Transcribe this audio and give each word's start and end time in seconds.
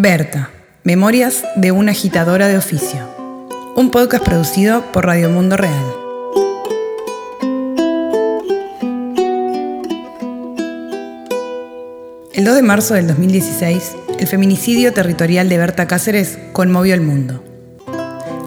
Berta, 0.00 0.50
Memorias 0.84 1.42
de 1.56 1.72
una 1.72 1.90
agitadora 1.90 2.46
de 2.46 2.56
oficio. 2.56 3.00
Un 3.74 3.90
podcast 3.90 4.24
producido 4.24 4.92
por 4.92 5.04
Radio 5.04 5.28
Mundo 5.28 5.56
Real. 5.56 5.84
El 12.32 12.44
2 12.44 12.54
de 12.54 12.62
marzo 12.62 12.94
del 12.94 13.08
2016, 13.08 13.96
el 14.20 14.28
feminicidio 14.28 14.92
territorial 14.92 15.48
de 15.48 15.58
Berta 15.58 15.88
Cáceres 15.88 16.38
conmovió 16.52 16.94
el 16.94 17.00
mundo. 17.00 17.42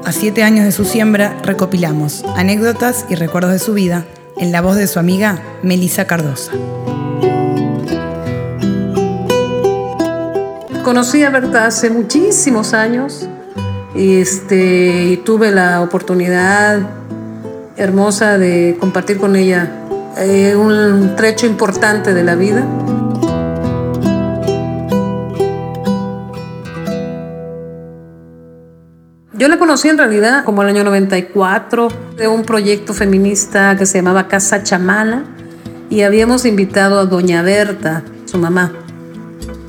A 0.06 0.14
siete 0.14 0.44
años 0.44 0.64
de 0.64 0.72
su 0.72 0.86
siembra, 0.86 1.38
recopilamos 1.44 2.24
anécdotas 2.38 3.06
y 3.10 3.16
recuerdos 3.16 3.52
de 3.52 3.60
su 3.60 3.74
vida 3.74 4.06
en 4.38 4.54
la 4.54 4.62
voz 4.62 4.78
de 4.78 4.88
su 4.88 5.00
amiga 5.00 5.44
Melissa 5.64 6.08
Cardosa. 6.08 6.54
Conocí 10.92 11.24
a 11.24 11.30
Berta 11.30 11.68
hace 11.68 11.90
muchísimos 11.90 12.74
años 12.74 13.26
y 13.96 14.18
este, 14.18 15.22
tuve 15.24 15.50
la 15.50 15.80
oportunidad 15.80 16.82
hermosa 17.78 18.38
de 18.38 18.76
compartir 18.78 19.18
con 19.18 19.38
ella 19.38 19.72
eh, 20.18 20.54
un 20.54 21.16
trecho 21.16 21.46
importante 21.46 22.14
de 22.14 22.24
la 22.26 22.36
vida. 22.36 22.66
Yo 29.32 29.48
la 29.48 29.58
conocí 29.58 29.88
en 29.88 29.98
realidad 29.98 30.44
como 30.44 30.62
el 30.62 30.68
año 30.68 30.84
94 30.84 31.88
de 32.18 32.28
un 32.28 32.44
proyecto 32.44 32.94
feminista 32.94 33.78
que 33.78 33.86
se 33.86 34.00
llamaba 34.00 34.28
Casa 34.28 34.62
Chamala 34.62 35.24
y 35.90 36.02
habíamos 36.02 36.46
invitado 36.46 37.00
a 37.00 37.06
Doña 37.06 37.44
Berta, 37.44 38.04
su 38.26 38.38
mamá, 38.38 38.74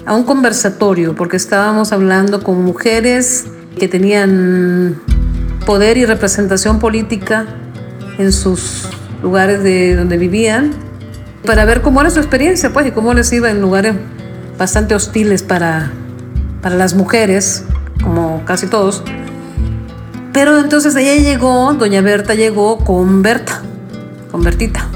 a 0.06 0.14
un 0.14 0.24
conversatorio 0.24 1.14
porque 1.14 1.36
estábamos 1.36 1.92
hablando 1.92 2.42
con 2.42 2.62
mujeres 2.62 3.44
que 3.78 3.88
tenían 3.88 5.00
poder 5.64 5.96
y 5.96 6.04
representación 6.04 6.78
política 6.78 7.46
en 8.18 8.32
sus 8.32 8.88
lugares 9.22 9.62
de 9.62 9.94
donde 9.96 10.18
vivían 10.18 10.72
para 11.46 11.64
ver 11.64 11.82
cómo 11.82 12.00
era 12.00 12.10
su 12.10 12.18
experiencia 12.18 12.72
pues 12.72 12.86
y 12.86 12.90
cómo 12.90 13.14
les 13.14 13.32
iba 13.32 13.50
en 13.50 13.60
lugares 13.60 13.94
bastante 14.58 14.94
hostiles 14.94 15.42
para, 15.42 15.92
para 16.60 16.76
las 16.76 16.94
mujeres 16.94 17.64
como 18.02 18.44
casi 18.44 18.66
todos. 18.66 19.02
Pero 20.32 20.58
entonces 20.58 20.96
ella 20.96 21.14
llegó 21.14 21.72
doña 21.74 22.00
Berta 22.00 22.34
llegó 22.34 22.78
con 22.78 23.22
Berta 23.22 23.62
con 24.30 24.42
Bertita. 24.42 24.88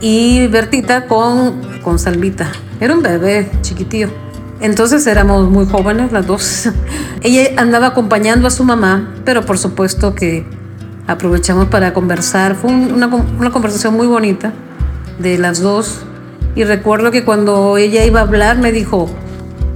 Y 0.00 0.46
Bertita 0.48 1.06
con 1.06 1.60
con 1.82 1.98
Salvita. 1.98 2.50
Era 2.80 2.94
un 2.94 3.02
bebé 3.02 3.50
chiquitío 3.60 4.21
entonces 4.62 5.06
éramos 5.08 5.50
muy 5.50 5.66
jóvenes 5.66 6.12
las 6.12 6.26
dos. 6.26 6.68
Ella 7.22 7.50
andaba 7.56 7.88
acompañando 7.88 8.46
a 8.46 8.50
su 8.50 8.64
mamá, 8.64 9.12
pero 9.24 9.44
por 9.44 9.58
supuesto 9.58 10.14
que 10.14 10.46
aprovechamos 11.08 11.66
para 11.66 11.92
conversar. 11.92 12.54
Fue 12.54 12.70
una, 12.70 13.10
conversación 13.50 13.94
muy 13.94 14.06
bonita 14.06 14.52
de 15.18 15.36
las 15.36 15.60
dos. 15.60 16.04
Y 16.54 16.62
recuerdo 16.62 17.10
que 17.10 17.24
cuando 17.24 17.76
ella 17.76 18.04
iba 18.04 18.20
a 18.20 18.22
hablar 18.22 18.58
me 18.58 18.70
dijo, 18.70 19.10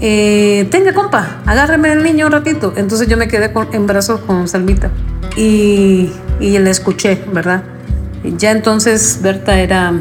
eh, 0.01 0.69
tenga 0.71 0.95
compa, 0.95 1.39
agárreme 1.47 1.93
el 1.93 2.05
niño 2.05 2.27
un 2.27 2.33
ratito. 2.33 2.73
Entonces 2.77 3.09
yo 3.09 3.17
me 3.17 3.27
quedé 3.27 3.53
en 3.73 3.87
brazos 3.89 4.21
con 4.21 4.47
Salmita 4.47 4.91
y, 5.37 6.13
y 6.39 6.59
la 6.59 6.71
escuché, 6.71 7.25
¿verdad? 7.33 7.65
Ya 8.39 8.53
entonces 8.53 9.19
Berta 9.21 9.59
era 9.59 9.93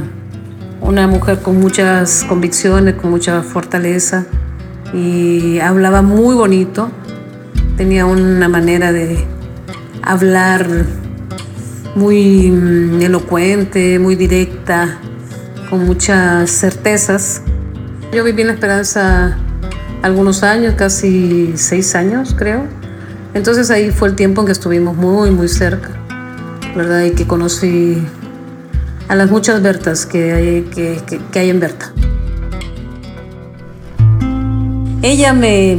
una 0.81 1.08
mujer 1.08 1.39
con 1.39 1.59
muchas 1.59 2.23
convicciones, 2.25 2.95
con 2.95 3.09
mucha 3.09 3.42
fortaleza 3.42 4.26
y 4.94 5.60
hablaba 5.60 6.02
muy 6.02 6.36
bonito, 6.36 6.90
tenía 7.78 8.06
una 8.06 8.48
manera 8.48 8.92
de 8.92 9.26
hablar 10.02 10.68
muy 11.96 12.52
mm, 12.52 13.02
elocuente, 13.02 14.00
muy 14.00 14.16
directa, 14.16 15.00
con 15.70 15.86
muchas 15.86 16.52
certezas. 16.52 17.42
Yo 18.14 18.23
viví 18.23 18.42
en 18.42 18.48
La 18.48 18.54
Esperanza 18.54 19.38
algunos 20.02 20.44
años, 20.44 20.76
casi 20.76 21.54
seis 21.56 21.96
años 21.96 22.36
creo. 22.38 22.64
Entonces 23.34 23.72
ahí 23.72 23.92
fue 23.92 24.10
el 24.10 24.16
tiempo 24.16 24.42
en 24.42 24.48
que 24.48 24.54
estuvimos 24.54 24.96
muy, 24.96 25.32
muy 25.32 25.50
cerca, 25.50 25.90
¿verdad? 26.76 27.04
Y 27.04 27.12
que 27.12 27.28
conocí 27.28 28.02
a 29.08 29.16
las 29.16 29.30
muchas 29.30 29.62
Bertas 29.62 30.06
que 30.06 30.32
hay, 30.34 30.62
que, 30.64 31.02
que 31.32 31.40
hay 31.40 31.50
en 31.50 31.60
Berta. 31.60 31.92
Ella 35.05 35.33
me, 35.33 35.77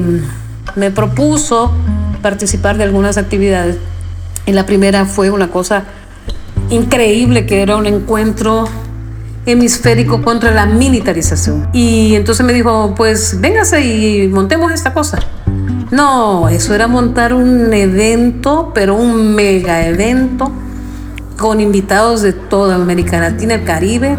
me 0.77 0.93
propuso 0.93 1.73
participar 2.23 2.77
de 2.77 2.85
algunas 2.85 3.19
actividades. 3.19 3.77
Y 4.47 4.53
la 4.53 4.67
primera 4.67 5.05
fue 5.05 5.31
una 5.31 5.49
cosa 5.49 5.83
increíble 6.71 7.45
que 7.45 7.61
era 7.61 7.75
un 7.75 7.87
encuentro 7.87 8.67
hemisférico 9.45 10.23
contra 10.23 10.53
la 10.53 10.67
militarización. 10.67 11.69
Y 11.73 12.15
entonces 12.15 12.47
me 12.47 12.53
dijo, 12.53 12.95
pues 12.97 13.41
véngase 13.41 13.81
y 13.81 14.29
montemos 14.29 14.71
esta 14.71 14.95
cosa. 14.95 15.19
No, 15.91 16.49
eso 16.49 16.73
era 16.73 16.87
montar 16.87 17.35
un 17.35 17.75
evento, 17.75 18.71
pero 18.73 18.95
un 18.95 19.35
mega 19.35 19.89
evento 19.89 20.53
con 21.37 21.61
invitados 21.61 22.23
de 22.23 22.33
toda 22.33 22.77
América 22.77 23.19
Latina, 23.19 23.55
el 23.55 23.65
Caribe, 23.65 24.17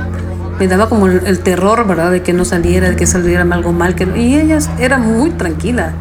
me 0.59 0.68
daba 0.68 0.90
como 0.90 1.07
el, 1.07 1.40
terror, 1.40 1.85
¿verdad? 1.88 2.12
De 2.12 2.23
que 2.23 2.34
no 2.34 2.45
saliera, 2.45 2.90
de 2.90 2.95
que 2.95 3.06
saliera 3.06 3.44
algo 3.44 3.73
mal. 3.73 3.95
Que, 3.95 4.07
y 4.16 4.35
ella 4.35 4.59
era 4.79 4.97
muy 4.97 5.31
tranquila, 5.31 5.94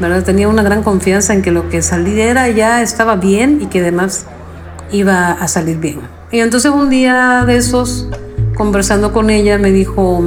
¿verdad? 0.00 0.24
Tenía 0.24 0.48
una 0.48 0.62
gran 0.62 0.82
confianza 0.82 1.32
en 1.34 1.42
que 1.42 1.50
lo 1.50 1.68
que 1.68 1.82
saliera 1.82 2.48
ya 2.48 2.82
estaba 2.82 3.16
bien 3.16 3.60
y 3.62 3.66
que 3.66 3.80
además 3.80 4.26
iba 4.90 5.32
a 5.32 5.48
salir 5.48 5.78
bien. 5.78 6.00
Y 6.32 6.40
entonces 6.40 6.72
un 6.72 6.90
día 6.90 7.44
de 7.46 7.56
esos, 7.56 8.08
conversando 8.56 9.12
con 9.12 9.30
ella, 9.30 9.58
me 9.58 9.70
dijo, 9.70 10.24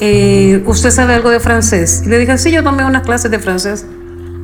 eh, 0.00 0.62
¿usted 0.66 0.90
sabe 0.90 1.14
algo 1.14 1.30
de 1.30 1.40
francés? 1.40 2.02
Y 2.04 2.08
le 2.08 2.18
dije, 2.18 2.36
sí, 2.36 2.50
yo 2.50 2.62
tomé 2.62 2.84
unas 2.84 3.02
clases 3.02 3.30
de 3.30 3.38
francés. 3.38 3.86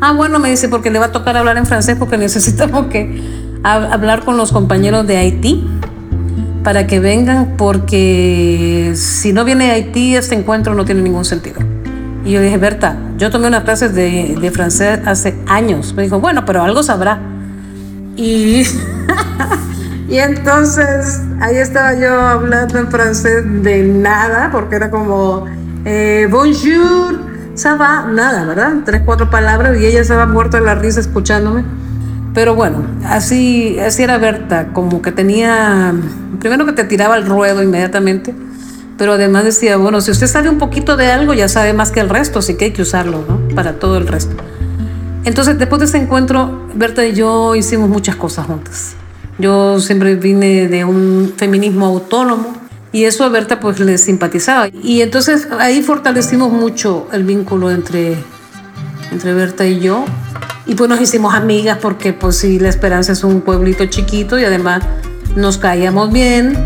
Ah, 0.00 0.12
bueno, 0.12 0.38
me 0.38 0.48
dice, 0.48 0.68
porque 0.68 0.90
le 0.90 0.98
va 0.98 1.06
a 1.06 1.12
tocar 1.12 1.36
hablar 1.36 1.58
en 1.58 1.66
francés 1.66 1.96
porque 1.98 2.16
necesitamos 2.18 2.86
que 2.86 3.22
hablar 3.62 4.24
con 4.24 4.36
los 4.36 4.52
compañeros 4.52 5.06
de 5.06 5.16
Haití 5.16 5.66
para 6.62 6.86
que 6.86 7.00
vengan 7.00 7.54
porque 7.56 8.92
si 8.94 9.32
no 9.32 9.44
viene 9.44 9.70
Haití 9.70 10.16
este 10.16 10.34
encuentro 10.34 10.74
no 10.74 10.84
tiene 10.84 11.02
ningún 11.02 11.24
sentido. 11.24 11.60
Y 12.24 12.32
yo 12.32 12.40
dije, 12.42 12.58
Berta, 12.58 12.96
yo 13.16 13.30
tomé 13.30 13.48
unas 13.48 13.64
clases 13.64 13.94
de, 13.94 14.36
de 14.40 14.50
francés 14.50 15.00
hace 15.06 15.34
años. 15.46 15.94
Me 15.94 16.02
dijo, 16.02 16.20
bueno, 16.20 16.44
pero 16.44 16.62
algo 16.62 16.82
sabrá. 16.82 17.20
Y, 18.16 18.64
y 20.08 20.18
entonces 20.18 21.22
ahí 21.40 21.56
estaba 21.56 21.94
yo 21.94 22.20
hablando 22.20 22.78
en 22.78 22.90
francés 22.90 23.44
de 23.62 23.82
nada, 23.84 24.50
porque 24.50 24.76
era 24.76 24.90
como, 24.90 25.46
eh, 25.84 26.28
bonjour, 26.30 27.20
ça 27.54 27.76
va, 27.76 28.06
nada, 28.10 28.44
¿verdad? 28.44 28.72
Tres, 28.84 29.02
cuatro 29.04 29.30
palabras 29.30 29.78
y 29.80 29.86
ella 29.86 30.00
estaba 30.00 30.26
muerta 30.26 30.58
de 30.58 30.66
la 30.66 30.74
risa 30.74 31.00
escuchándome. 31.00 31.64
Pero 32.38 32.54
bueno, 32.54 32.86
así, 33.04 33.80
así 33.80 34.04
era 34.04 34.16
Berta, 34.16 34.68
como 34.72 35.02
que 35.02 35.10
tenía, 35.10 35.92
primero 36.38 36.66
que 36.66 36.72
te 36.72 36.84
tiraba 36.84 37.16
el 37.16 37.26
ruedo 37.26 37.64
inmediatamente, 37.64 38.32
pero 38.96 39.14
además 39.14 39.42
decía, 39.42 39.76
bueno, 39.76 40.00
si 40.00 40.12
usted 40.12 40.28
sabe 40.28 40.48
un 40.48 40.58
poquito 40.58 40.96
de 40.96 41.10
algo, 41.10 41.34
ya 41.34 41.48
sabe 41.48 41.72
más 41.72 41.90
que 41.90 41.98
el 41.98 42.08
resto, 42.08 42.38
así 42.38 42.54
que 42.54 42.66
hay 42.66 42.70
que 42.70 42.82
usarlo, 42.82 43.24
¿no? 43.28 43.56
Para 43.56 43.80
todo 43.80 43.98
el 43.98 44.06
resto. 44.06 44.36
Entonces, 45.24 45.58
después 45.58 45.80
de 45.80 45.86
ese 45.86 45.98
encuentro, 45.98 46.68
Berta 46.76 47.04
y 47.04 47.12
yo 47.12 47.56
hicimos 47.56 47.88
muchas 47.88 48.14
cosas 48.14 48.46
juntas. 48.46 48.94
Yo 49.40 49.80
siempre 49.80 50.14
vine 50.14 50.68
de 50.68 50.84
un 50.84 51.32
feminismo 51.36 51.86
autónomo 51.86 52.52
y 52.92 53.02
eso 53.02 53.24
a 53.24 53.30
Berta 53.30 53.58
pues 53.58 53.80
le 53.80 53.98
simpatizaba. 53.98 54.68
Y 54.68 55.00
entonces 55.00 55.48
ahí 55.58 55.82
fortalecimos 55.82 56.52
mucho 56.52 57.08
el 57.10 57.24
vínculo 57.24 57.72
entre, 57.72 58.14
entre 59.10 59.34
Berta 59.34 59.66
y 59.66 59.80
yo 59.80 60.04
y 60.68 60.74
pues 60.74 60.90
nos 60.90 61.00
hicimos 61.00 61.34
amigas 61.34 61.78
porque 61.80 62.12
pues 62.12 62.36
sí, 62.36 62.58
La 62.58 62.68
Esperanza 62.68 63.12
es 63.12 63.24
un 63.24 63.40
pueblito 63.40 63.86
chiquito 63.86 64.38
y 64.38 64.44
además 64.44 64.82
nos 65.34 65.56
caíamos 65.56 66.12
bien. 66.12 66.56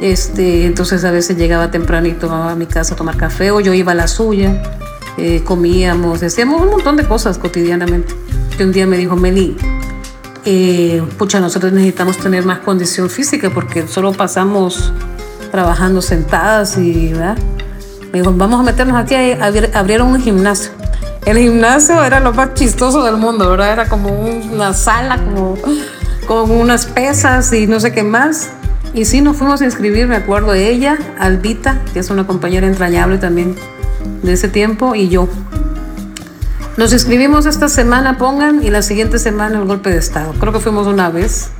Este, 0.00 0.66
entonces 0.66 1.04
a 1.04 1.12
veces 1.12 1.36
llegaba 1.36 1.70
tempranito 1.70 2.30
a 2.32 2.56
mi 2.56 2.66
casa 2.66 2.94
a 2.94 2.96
tomar 2.96 3.16
café 3.16 3.52
o 3.52 3.60
yo 3.60 3.72
iba 3.72 3.92
a 3.92 3.94
la 3.94 4.08
suya. 4.08 4.60
Eh, 5.16 5.42
comíamos, 5.44 6.20
hacíamos 6.24 6.60
un 6.60 6.70
montón 6.70 6.96
de 6.96 7.06
cosas 7.06 7.38
cotidianamente. 7.38 8.12
Que 8.56 8.64
un 8.64 8.72
día 8.72 8.88
me 8.88 8.96
dijo, 8.96 9.14
Meli, 9.14 9.56
eh, 10.44 11.00
pucha, 11.16 11.38
nosotros 11.38 11.72
necesitamos 11.72 12.18
tener 12.18 12.44
más 12.44 12.58
condición 12.58 13.08
física 13.08 13.50
porque 13.50 13.86
solo 13.86 14.12
pasamos 14.12 14.92
trabajando 15.52 16.02
sentadas 16.02 16.76
y, 16.76 17.12
¿verdad? 17.12 17.38
Me 18.12 18.20
dijo, 18.20 18.32
vamos 18.32 18.60
a 18.60 18.62
meternos 18.62 18.96
aquí, 18.96 19.14
abrieron 19.74 20.08
un 20.08 20.20
gimnasio. 20.20 20.72
El 21.26 21.36
gimnasio 21.38 22.02
era 22.02 22.20
lo 22.20 22.32
más 22.32 22.54
chistoso 22.54 23.04
del 23.04 23.16
mundo, 23.16 23.50
¿verdad? 23.50 23.72
Era 23.72 23.88
como 23.88 24.08
una 24.08 24.72
sala, 24.72 25.18
como 25.22 25.58
con 26.26 26.50
unas 26.50 26.86
pesas 26.86 27.52
y 27.52 27.66
no 27.66 27.80
sé 27.80 27.92
qué 27.92 28.02
más. 28.02 28.50
Y 28.94 29.04
sí, 29.04 29.20
nos 29.20 29.36
fuimos 29.36 29.60
a 29.60 29.66
inscribir, 29.66 30.06
me 30.06 30.16
acuerdo 30.16 30.52
de 30.52 30.70
ella, 30.70 30.98
Albita, 31.18 31.82
que 31.92 31.98
es 31.98 32.10
una 32.10 32.26
compañera 32.26 32.66
entrañable 32.66 33.18
también 33.18 33.54
de 34.22 34.32
ese 34.32 34.48
tiempo, 34.48 34.94
y 34.94 35.08
yo. 35.08 35.28
Nos 36.78 36.92
inscribimos 36.92 37.44
esta 37.44 37.68
semana, 37.68 38.16
pongan, 38.16 38.62
y 38.62 38.70
la 38.70 38.82
siguiente 38.82 39.18
semana 39.18 39.58
el 39.58 39.66
golpe 39.66 39.90
de 39.90 39.98
Estado. 39.98 40.32
Creo 40.40 40.52
que 40.52 40.60
fuimos 40.60 40.86
una 40.86 41.10
vez 41.10 41.50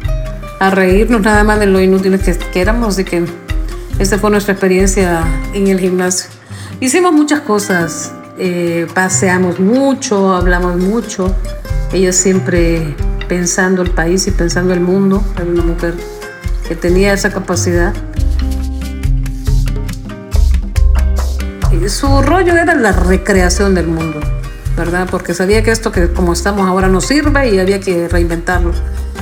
a 0.60 0.70
reírnos 0.70 1.20
nada 1.20 1.44
más 1.44 1.60
de 1.60 1.66
lo 1.66 1.80
inútiles 1.80 2.22
que, 2.22 2.34
que 2.36 2.60
éramos 2.60 2.98
y 2.98 3.04
que 3.04 3.24
esta 3.98 4.18
fue 4.18 4.30
nuestra 4.30 4.52
experiencia 4.52 5.22
en 5.52 5.66
el 5.66 5.78
gimnasio. 5.78 6.37
Hicimos 6.80 7.12
muchas 7.12 7.40
cosas, 7.40 8.12
eh, 8.38 8.86
paseamos 8.94 9.58
mucho, 9.58 10.32
hablamos 10.32 10.76
mucho. 10.76 11.34
Ella 11.92 12.12
siempre 12.12 12.94
pensando 13.28 13.82
el 13.82 13.90
país 13.90 14.28
y 14.28 14.30
pensando 14.30 14.72
el 14.74 14.80
mundo. 14.80 15.24
Era 15.34 15.44
una 15.44 15.64
mujer 15.64 15.94
que 16.68 16.76
tenía 16.76 17.12
esa 17.12 17.30
capacidad. 17.30 17.92
Y 21.72 21.88
su 21.88 22.22
rollo 22.22 22.54
era 22.54 22.76
la 22.76 22.92
recreación 22.92 23.74
del 23.74 23.88
mundo, 23.88 24.20
¿verdad? 24.76 25.08
Porque 25.10 25.34
sabía 25.34 25.64
que 25.64 25.72
esto 25.72 25.90
que 25.90 26.12
como 26.12 26.32
estamos 26.32 26.68
ahora 26.68 26.86
no 26.86 27.00
sirve 27.00 27.50
y 27.50 27.58
había 27.58 27.80
que 27.80 28.06
reinventarlo. 28.06 28.72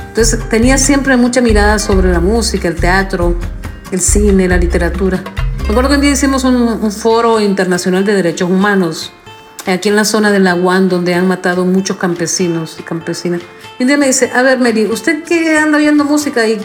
Entonces 0.09 0.47
tenía 0.49 0.77
siempre 0.77 1.17
mucha 1.17 1.41
mirada 1.41 1.79
sobre 1.79 2.11
la 2.11 2.19
música, 2.19 2.67
el 2.67 2.75
teatro, 2.75 3.35
el 3.91 3.99
cine, 3.99 4.47
la 4.47 4.57
literatura. 4.57 5.23
Me 5.67 5.71
acuerdo 5.71 5.89
que 5.89 5.95
un 5.95 6.01
día 6.01 6.11
hicimos 6.11 6.45
un, 6.45 6.91
foro 6.93 7.41
internacional 7.41 8.05
de 8.05 8.15
derechos 8.15 8.49
humanos 8.49 9.11
aquí 9.65 9.89
en 9.89 9.97
la 9.97 10.05
zona 10.05 10.31
de 10.31 10.39
la 10.39 10.55
donde 10.55 11.13
han 11.13 11.27
matado 11.27 11.65
muchos 11.65 11.97
campesinos 11.97 12.77
y 12.79 12.83
campesinas. 12.83 13.41
Y 13.77 13.83
un 13.83 13.87
día 13.87 13.97
me 13.97 14.07
dice, 14.07 14.31
a 14.33 14.43
ver, 14.43 14.59
Mary, 14.59 14.85
¿usted 14.85 15.25
qué 15.25 15.57
anda 15.57 15.77
oyendo 15.77 16.05
música? 16.05 16.47
¿Y 16.47 16.57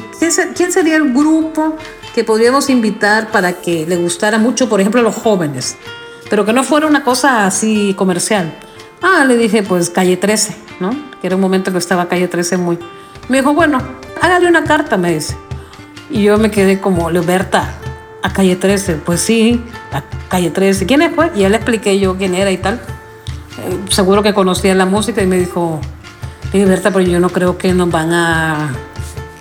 quién 0.55 0.71
sería 0.71 0.95
el 0.95 1.13
grupo 1.13 1.77
que 2.15 2.23
podríamos 2.23 2.71
invitar 2.71 3.33
para 3.33 3.55
que 3.55 3.85
le 3.89 3.97
gustara 3.97 4.39
mucho, 4.39 4.69
por 4.69 4.81
ejemplo, 4.81 5.01
a 5.01 5.03
los 5.03 5.17
jóvenes? 5.17 5.75
Pero 6.31 6.45
que 6.45 6.53
no 6.53 6.63
fuera 6.63 6.87
una 6.87 7.03
cosa 7.03 7.45
así 7.45 7.95
comercial. 7.99 8.55
Ah, 9.03 9.25
le 9.25 9.37
dije, 9.37 9.65
pues 9.65 9.91
Calle 9.91 10.17
13, 10.17 10.55
¿no? 10.79 10.91
Que 11.21 11.27
era 11.27 11.35
un 11.35 11.43
momento 11.43 11.73
que 11.73 11.79
estaba 11.79 12.09
Calle 12.09 12.29
13 12.29 12.57
muy... 12.57 12.79
Me 13.29 13.39
dijo, 13.39 13.53
bueno, 13.53 13.83
hágale 14.21 14.47
una 14.47 14.63
carta, 14.63 14.97
me 14.97 15.13
dice. 15.13 15.37
Y 16.09 16.23
yo 16.23 16.39
me 16.39 16.53
quedé 16.53 16.81
como, 16.81 17.11
Leoberta, 17.11 17.82
a 18.23 18.33
calle 18.33 18.57
13. 18.57 18.95
Pues 18.97 19.21
sí, 19.21 19.63
a 19.93 20.03
calle 20.29 20.51
13. 20.51 20.87
¿Quién 20.87 21.03
es? 21.03 21.13
Pues? 21.13 21.31
Y 21.35 21.41
ya 21.41 21.49
le 21.49 21.57
expliqué 21.57 21.99
yo 21.99 22.17
quién 22.17 22.35
era 22.35 22.51
y 22.51 22.57
tal. 22.57 22.75
Eh, 23.59 23.79
seguro 23.91 24.23
que 24.23 24.33
conocía 24.33 24.75
la 24.75 24.87
música 24.87 25.23
y 25.23 25.27
me 25.27 25.39
dijo, 25.39 25.81
Berta, 26.53 26.91
pero 26.91 27.07
yo 27.07 27.21
no 27.21 27.31
creo 27.31 27.59
que 27.59 27.73
nos 27.73 27.91
van 27.91 28.13
a, 28.13 28.73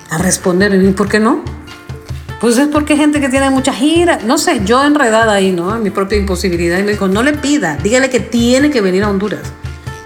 a 0.10 0.18
responder. 0.18 0.74
¿Y 0.74 0.92
por 0.92 1.08
qué 1.08 1.20
no? 1.20 1.44
Pues 2.40 2.58
es 2.58 2.70
porque 2.70 2.94
hay 2.94 3.00
gente 3.00 3.22
que 3.22 3.30
tiene 3.30 3.50
mucha 3.52 3.72
gira. 3.72 4.20
No 4.26 4.40
sé, 4.40 4.62
yo 4.66 4.84
enredada 4.84 5.34
ahí, 5.34 5.52
¿no? 5.52 5.76
En 5.76 5.84
mi 5.84 5.92
propia 5.92 6.18
imposibilidad. 6.18 6.80
Y 6.80 6.84
me 6.84 6.94
dijo, 6.94 7.08
no 7.08 7.22
le 7.22 7.34
pida, 7.34 7.78
dígale 7.78 8.10
que 8.10 8.20
tiene 8.20 8.72
que 8.72 8.82
venir 8.82 9.04
a 9.04 9.10
Honduras. 9.10 9.42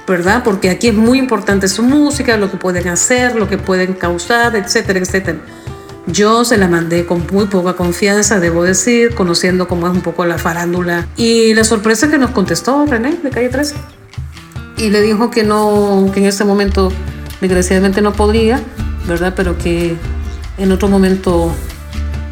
¿Verdad? 0.05 0.43
Porque 0.43 0.69
aquí 0.69 0.89
es 0.89 0.93
muy 0.93 1.17
importante 1.17 1.67
su 1.67 1.81
música, 1.81 2.37
lo 2.37 2.51
que 2.51 2.57
pueden 2.57 2.89
hacer, 2.89 3.35
lo 3.35 3.47
que 3.47 3.57
pueden 3.57 3.93
causar, 3.93 4.55
etcétera, 4.55 4.99
etcétera. 4.99 5.39
Yo 6.07 6.45
se 6.45 6.57
la 6.57 6.67
mandé 6.67 7.05
con 7.05 7.25
muy 7.31 7.47
poca 7.47 7.73
confianza, 7.73 8.39
debo 8.39 8.63
decir, 8.63 9.15
conociendo 9.15 9.67
cómo 9.67 9.87
es 9.87 9.93
un 9.93 10.01
poco 10.01 10.25
la 10.25 10.37
farándula. 10.37 11.07
Y 11.17 11.53
la 11.55 11.63
sorpresa 11.63 12.09
que 12.09 12.17
nos 12.17 12.31
contestó 12.31 12.85
René 12.85 13.17
de 13.23 13.29
calle 13.31 13.49
13. 13.49 13.75
Y 14.77 14.89
le 14.89 15.01
dijo 15.01 15.31
que 15.31 15.43
no, 15.43 16.09
que 16.13 16.19
en 16.19 16.27
ese 16.27 16.43
momento 16.43 16.91
desgraciadamente 17.41 18.01
no 18.01 18.13
podría, 18.13 18.61
¿verdad? 19.07 19.33
Pero 19.35 19.57
que 19.57 19.95
en 20.57 20.71
otro 20.71 20.87
momento 20.87 21.51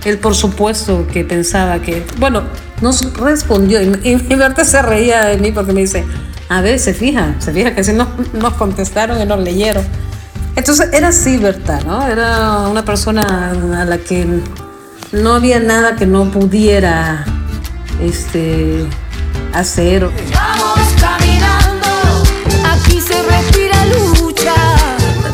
él 0.06 0.18
por 0.20 0.36
supuesto 0.36 1.08
que 1.12 1.24
pensaba 1.24 1.82
que, 1.82 2.06
bueno, 2.20 2.44
nos 2.82 3.14
respondió 3.14 3.82
y, 3.82 3.86
y, 4.04 4.14
y 4.14 4.66
se 4.66 4.82
reía 4.82 5.26
de 5.26 5.38
mí 5.38 5.52
porque 5.52 5.74
me 5.74 5.82
dice, 5.82 6.04
a 6.50 6.62
ver, 6.62 6.78
se 6.78 6.94
fija, 6.94 7.36
se 7.40 7.52
fija 7.54 7.74
que 7.74 7.84
si 7.84 7.94
no 7.94 8.08
nos 8.34 8.54
contestaron 8.54 9.22
y 9.22 9.26
nos 9.26 9.40
leyeron. 9.40 9.84
Entonces 10.56 10.90
era 10.94 11.08
así, 11.08 11.38
Berta, 11.38 11.80
¿no? 11.86 12.06
Era 12.06 12.68
una 12.68 12.86
persona 12.86 13.52
a 13.52 13.86
la 13.86 13.98
que 13.98 14.42
no 15.12 15.34
había 15.34 15.60
nada 15.60 15.96
que 15.96 16.06
no 16.06 16.30
pudiera 16.32 17.26
este, 18.00 18.86
hacer. 19.54 20.10
Vamos 20.34 20.80
caminando, 21.00 21.88
aquí 22.66 23.02
se 23.02 23.22
respira 23.24 23.86
lucha. 23.86 24.54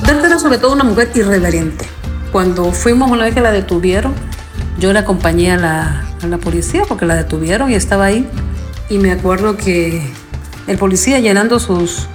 Berta 0.05 0.27
era 0.27 0.39
sobre 0.39 0.57
todo 0.57 0.73
una 0.73 0.85
mujer 0.85 1.11
irreverente. 1.15 1.85
Cuando 2.31 2.71
fuimos 2.71 3.11
una 3.11 3.25
vez 3.25 3.33
que 3.33 3.41
la 3.41 3.51
detuvieron, 3.51 4.13
yo 4.77 4.93
la 4.93 5.01
acompañé 5.01 5.51
a 5.51 5.57
la, 5.57 6.05
a 6.23 6.27
la 6.27 6.37
policía 6.37 6.83
porque 6.87 7.05
la 7.05 7.15
detuvieron 7.15 7.69
y 7.71 7.75
estaba 7.75 8.05
ahí. 8.05 8.29
Y 8.89 8.99
me 8.99 9.11
acuerdo 9.11 9.57
que 9.57 10.01
el 10.67 10.77
policía 10.77 11.19
llenando 11.19 11.59
sus, 11.59 12.07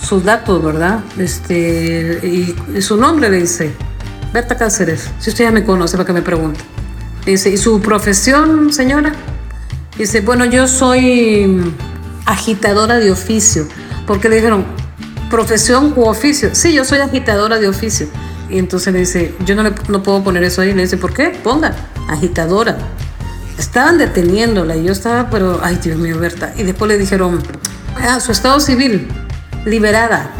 sus 0.00 0.24
datos, 0.24 0.62
¿verdad? 0.62 1.00
Este, 1.18 2.20
y, 2.22 2.80
su 2.80 2.96
nombre 2.96 3.30
le 3.30 3.40
dice, 3.40 3.72
Berta 4.32 4.56
Cáceres, 4.56 5.08
si 5.18 5.30
usted 5.30 5.44
ya 5.44 5.50
me 5.50 5.64
conoce, 5.64 5.96
para 5.96 6.06
que 6.06 6.12
me 6.12 6.22
pregunte. 6.22 6.60
¿y 7.26 7.36
su 7.36 7.80
profesión, 7.80 8.72
señora? 8.72 9.12
Dice, 9.98 10.22
bueno, 10.22 10.46
yo 10.46 10.66
soy 10.66 11.72
agitadora 12.24 12.98
de 12.98 13.10
oficio. 13.10 13.66
Porque 14.06 14.30
le 14.30 14.36
dijeron, 14.36 14.64
profesión 15.28 15.92
u 15.94 16.04
oficio. 16.04 16.54
Sí, 16.54 16.72
yo 16.72 16.84
soy 16.84 17.00
agitadora 17.00 17.58
de 17.58 17.68
oficio. 17.68 18.08
Y 18.48 18.58
entonces 18.58 18.94
le 18.94 19.00
dice, 19.00 19.34
yo 19.44 19.54
no, 19.54 19.62
le, 19.62 19.74
no 19.88 20.02
puedo 20.02 20.24
poner 20.24 20.42
eso 20.44 20.62
ahí. 20.62 20.72
Le 20.72 20.82
dice, 20.82 20.96
¿por 20.96 21.12
qué? 21.12 21.38
Ponga, 21.44 21.74
agitadora. 22.08 22.78
Estaban 23.58 23.98
deteniéndola 23.98 24.76
y 24.76 24.84
yo 24.84 24.92
estaba, 24.92 25.28
pero, 25.28 25.60
ay 25.62 25.78
Dios 25.82 25.98
mío, 25.98 26.18
Berta. 26.18 26.54
Y 26.56 26.62
después 26.62 26.88
le 26.88 26.96
dijeron, 26.96 27.42
ah, 28.00 28.20
su 28.20 28.32
estado 28.32 28.58
civil 28.60 29.08
liberada. 29.70 30.30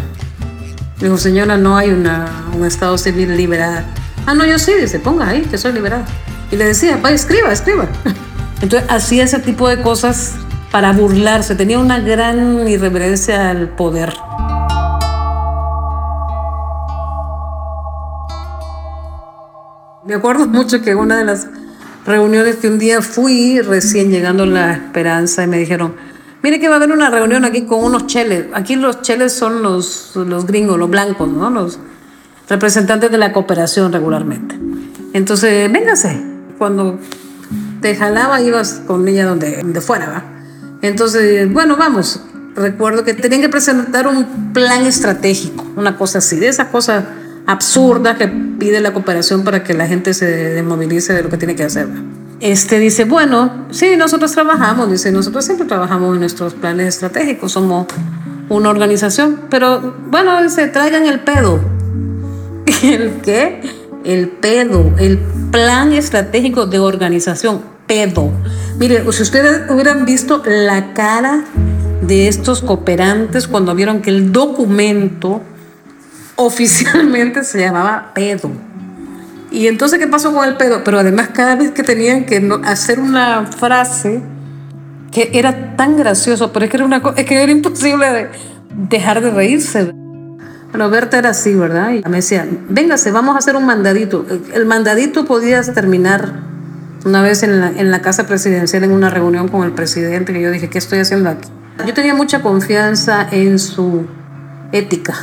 Dijo, 1.00 1.16
señora, 1.16 1.56
no 1.56 1.76
hay 1.76 1.90
un 1.90 2.64
estado 2.64 2.98
civil 2.98 3.36
liberada. 3.36 3.84
Ah, 4.26 4.34
no, 4.34 4.44
yo 4.44 4.58
sí, 4.58 4.72
dice, 4.74 4.98
ponga 4.98 5.28
ahí 5.28 5.42
que 5.42 5.56
soy 5.56 5.72
liberada. 5.72 6.04
Y 6.50 6.56
le 6.56 6.66
decía, 6.66 6.98
vaya, 7.00 7.14
escriba, 7.14 7.52
escriba. 7.52 7.86
Entonces 8.62 8.90
hacía 8.90 9.24
ese 9.24 9.38
tipo 9.38 9.68
de 9.68 9.80
cosas 9.80 10.34
para 10.70 10.92
burlarse, 10.92 11.54
tenía 11.54 11.78
una 11.78 12.00
gran 12.00 12.68
irreverencia 12.68 13.50
al 13.50 13.68
poder. 13.70 14.12
Me 20.04 20.14
acuerdo 20.14 20.46
mucho 20.46 20.82
que 20.82 20.94
una 20.94 21.18
de 21.18 21.24
las 21.24 21.48
reuniones 22.06 22.56
que 22.56 22.68
un 22.68 22.78
día 22.78 23.02
fui, 23.02 23.60
recién 23.60 24.10
llegando 24.10 24.44
a 24.44 24.46
La 24.46 24.72
Esperanza, 24.72 25.44
y 25.44 25.46
me 25.46 25.58
dijeron, 25.58 25.96
Mire 26.42 26.60
que 26.60 26.68
va 26.68 26.74
a 26.74 26.76
haber 26.76 26.92
una 26.92 27.10
reunión 27.10 27.44
aquí 27.44 27.62
con 27.62 27.82
unos 27.82 28.06
cheles. 28.06 28.46
Aquí 28.54 28.76
los 28.76 29.02
cheles 29.02 29.32
son 29.32 29.62
los, 29.62 30.12
los 30.14 30.46
gringos, 30.46 30.78
los 30.78 30.88
blancos, 30.88 31.28
¿no? 31.28 31.50
Los 31.50 31.78
representantes 32.48 33.10
de 33.10 33.18
la 33.18 33.32
cooperación 33.32 33.92
regularmente. 33.92 34.58
Entonces, 35.12 35.70
véngase. 35.72 36.20
Cuando 36.56 36.98
te 37.80 37.94
jalaba, 37.96 38.40
ibas 38.40 38.82
con 38.86 39.06
ella 39.06 39.26
donde, 39.26 39.58
donde 39.58 39.80
fuera, 39.80 40.08
¿va? 40.08 40.24
Entonces, 40.82 41.52
bueno, 41.52 41.76
vamos. 41.76 42.20
Recuerdo 42.54 43.04
que 43.04 43.14
tenían 43.14 43.40
que 43.40 43.48
presentar 43.48 44.06
un 44.06 44.52
plan 44.52 44.84
estratégico, 44.84 45.64
una 45.76 45.96
cosa 45.96 46.18
así, 46.18 46.36
de 46.36 46.48
esas 46.48 46.68
cosas 46.68 47.04
absurdas 47.46 48.16
que 48.16 48.28
pide 48.28 48.80
la 48.80 48.92
cooperación 48.92 49.44
para 49.44 49.62
que 49.62 49.74
la 49.74 49.86
gente 49.86 50.12
se 50.14 50.26
desmovilice 50.26 51.12
de 51.12 51.22
lo 51.22 51.30
que 51.30 51.36
tiene 51.36 51.54
que 51.54 51.64
hacer. 51.64 51.88
¿va? 51.88 52.17
Este 52.40 52.78
dice, 52.78 53.04
bueno, 53.04 53.66
sí, 53.70 53.96
nosotros 53.96 54.32
trabajamos, 54.32 54.90
dice, 54.90 55.10
nosotros 55.10 55.44
siempre 55.44 55.66
trabajamos 55.66 56.14
en 56.14 56.20
nuestros 56.20 56.54
planes 56.54 56.88
estratégicos, 56.88 57.52
somos 57.52 57.86
una 58.48 58.70
organización, 58.70 59.40
pero 59.50 59.96
bueno, 60.08 60.40
dice, 60.42 60.68
traigan 60.68 61.06
el 61.06 61.20
pedo. 61.20 61.60
¿El 62.82 63.20
qué? 63.22 63.60
El 64.04 64.28
pedo, 64.28 64.92
el 64.98 65.18
plan 65.50 65.92
estratégico 65.92 66.66
de 66.66 66.78
organización, 66.78 67.62
pedo. 67.86 68.30
Mire, 68.78 69.10
si 69.12 69.22
ustedes 69.22 69.68
hubieran 69.70 70.04
visto 70.04 70.42
la 70.46 70.94
cara 70.94 71.44
de 72.02 72.28
estos 72.28 72.62
cooperantes 72.62 73.48
cuando 73.48 73.74
vieron 73.74 74.00
que 74.00 74.10
el 74.10 74.30
documento 74.30 75.40
oficialmente 76.36 77.42
se 77.42 77.58
llamaba 77.58 78.12
pedo 78.14 78.67
y 79.50 79.66
entonces, 79.66 79.98
¿qué 79.98 80.06
pasó 80.06 80.32
con 80.32 80.46
el 80.46 80.56
pedo? 80.56 80.84
Pero 80.84 80.98
además, 80.98 81.30
cada 81.32 81.56
vez 81.56 81.70
que 81.70 81.82
tenían 81.82 82.24
que 82.24 82.46
hacer 82.64 83.00
una 83.00 83.46
frase 83.46 84.20
que 85.10 85.30
era 85.32 85.76
tan 85.76 85.96
gracioso, 85.96 86.52
pero 86.52 86.66
es 86.66 86.70
que 86.70 86.76
era, 86.76 86.86
una, 86.86 87.02
es 87.16 87.24
que 87.24 87.42
era 87.42 87.50
imposible 87.50 88.10
de 88.12 88.28
dejar 88.90 89.22
de 89.22 89.30
reírse. 89.30 89.92
Bueno, 90.70 90.90
Berta 90.90 91.18
era 91.18 91.30
así, 91.30 91.54
¿verdad? 91.54 91.92
Y 91.92 92.06
me 92.08 92.18
decía, 92.18 92.46
véngase, 92.68 93.10
vamos 93.10 93.34
a 93.34 93.38
hacer 93.38 93.56
un 93.56 93.64
mandadito. 93.64 94.26
El 94.52 94.66
mandadito 94.66 95.24
podía 95.24 95.62
terminar 95.62 96.30
una 97.06 97.22
vez 97.22 97.42
en 97.42 97.60
la, 97.60 97.68
en 97.68 97.90
la 97.90 98.02
casa 98.02 98.26
presidencial, 98.26 98.84
en 98.84 98.92
una 98.92 99.08
reunión 99.08 99.48
con 99.48 99.64
el 99.64 99.72
presidente, 99.72 100.34
que 100.34 100.42
yo 100.42 100.50
dije, 100.50 100.68
¿qué 100.68 100.76
estoy 100.76 100.98
haciendo 100.98 101.30
aquí? 101.30 101.48
Yo 101.86 101.94
tenía 101.94 102.14
mucha 102.14 102.42
confianza 102.42 103.26
en 103.30 103.58
su 103.58 104.06
ética. 104.72 105.14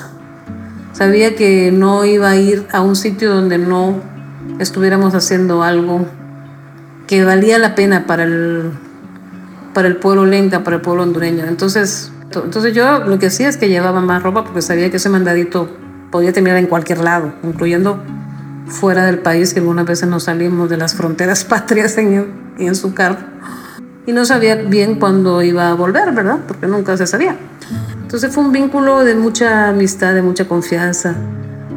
Sabía 0.94 1.36
que 1.36 1.72
no 1.72 2.05
iba 2.05 2.29
a 2.29 2.36
ir 2.38 2.65
a 2.72 2.82
un 2.82 2.96
sitio 2.96 3.36
donde 3.36 3.58
no 3.58 4.14
estuviéramos 4.60 5.14
haciendo 5.14 5.64
algo 5.64 6.06
que 7.08 7.24
valía 7.24 7.58
la 7.60 7.75
pena 7.75 8.06
para 8.08 8.24
el, 8.24 8.72
para 9.74 9.88
el 9.88 9.98
pueblo 9.98 10.25
lenca, 10.25 10.64
para 10.64 10.78
el 10.78 10.82
pueblo 10.82 11.04
hondureño. 11.04 11.46
Entonces, 11.46 12.12
Entonces 12.34 12.74
yo 12.74 13.00
lo 13.00 13.20
que 13.20 13.28
hacía 13.28 13.48
es 13.48 13.58
que 13.58 13.70
llevaba 13.70 14.02
más 14.02 14.24
ropa 14.24 14.44
porque 14.44 14.62
sabía 14.62 14.90
que 14.90 14.98
ese 14.98 15.10
mandadito 15.10 15.70
podía 16.12 16.34
terminar 16.34 16.58
en 16.58 16.68
cualquier 16.68 17.00
lado, 17.00 17.34
incluyendo 17.44 18.02
fuera 18.68 19.06
del 19.06 19.20
país, 19.20 19.54
que 19.54 19.60
algunas 19.60 19.86
veces 19.86 20.10
nos 20.10 20.24
salimos 20.24 20.70
de 20.70 20.78
las 20.78 20.96
fronteras 20.96 21.44
patrias 21.54 21.98
en, 21.98 22.32
en 22.58 22.75
su 22.75 22.94
carro. 22.94 23.18
Y 24.08 24.14
no 24.14 24.24
sabía 24.24 24.56
bien 24.56 25.00
cuándo 25.00 25.42
iba 25.42 25.70
a 25.70 25.74
volver, 25.74 26.12
¿verdad? 26.12 26.40
Porque 26.48 26.68
nunca 26.68 26.96
se 26.96 27.08
sabía. 27.08 27.36
Entonces 28.02 28.34
fue 28.34 28.44
un 28.44 28.52
vínculo 28.52 29.04
de 29.04 29.16
mucha 29.16 29.70
amistad, 29.70 30.14
de 30.14 30.22
mucha 30.22 30.48
confianza. 30.48 31.16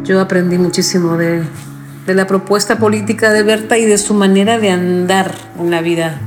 Yo 0.04 0.20
aprendí 0.20 0.58
muchísimo 0.58 1.16
de, 1.16 1.42
de 2.08 2.14
la 2.14 2.26
propuesta 2.26 2.78
política 2.78 3.30
de 3.30 3.42
Berta 3.42 3.76
y 3.76 3.84
de 3.84 3.98
su 3.98 4.14
manera 4.14 4.58
de 4.58 4.70
andar 4.70 5.34
en 5.60 5.70
la 5.70 5.82
vida. 5.82 6.18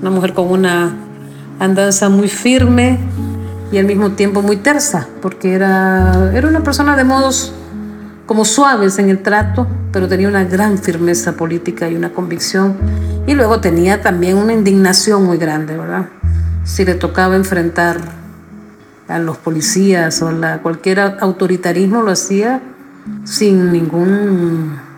Una 0.00 0.10
mujer 0.10 0.34
con 0.34 0.48
una 0.52 0.94
andanza 1.58 2.08
muy 2.08 2.28
firme 2.28 3.00
y 3.72 3.78
al 3.78 3.86
mismo 3.86 4.12
tiempo 4.12 4.40
muy 4.40 4.58
tersa, 4.58 5.08
porque 5.20 5.52
era, 5.52 6.30
era 6.32 6.46
una 6.46 6.62
persona 6.62 6.96
de 6.96 7.02
modos 7.02 7.52
como 8.24 8.44
suaves 8.44 9.00
en 9.00 9.10
el 9.10 9.20
trato, 9.20 9.66
pero 9.90 10.06
tenía 10.06 10.28
una 10.28 10.44
gran 10.44 10.78
firmeza 10.78 11.32
política 11.32 11.90
y 11.90 11.96
una 11.96 12.10
convicción. 12.10 12.76
Y 13.26 13.34
luego 13.34 13.60
tenía 13.60 14.02
también 14.02 14.36
una 14.36 14.52
indignación 14.52 15.24
muy 15.24 15.38
grande, 15.38 15.76
¿verdad? 15.76 16.06
Si 16.62 16.84
le 16.84 16.94
tocaba 16.94 17.34
enfrentar 17.34 17.98
a 19.08 19.18
los 19.18 19.38
policías 19.38 20.22
o 20.22 20.30
la, 20.30 20.62
cualquier 20.62 21.00
autoritarismo, 21.00 22.00
lo 22.00 22.12
hacía 22.12 22.62
sin 23.24 23.72
ningún, 23.72 24.89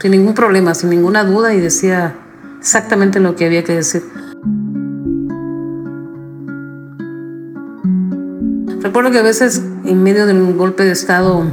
sin 0.00 0.10
ningún 0.10 0.34
problema, 0.34 0.74
sin 0.74 0.90
ninguna 0.90 1.24
duda 1.24 1.54
y 1.54 1.60
decía 1.60 2.14
exactamente 2.58 3.20
lo 3.20 3.36
que 3.36 3.46
había 3.46 3.64
que 3.64 3.74
decir. 3.74 4.02
Recuerdo 8.80 9.10
que 9.10 9.18
a 9.18 9.22
veces 9.22 9.62
en 9.84 10.02
medio 10.02 10.26
de 10.26 10.34
un 10.34 10.56
golpe 10.56 10.84
de 10.84 10.92
Estado 10.92 11.44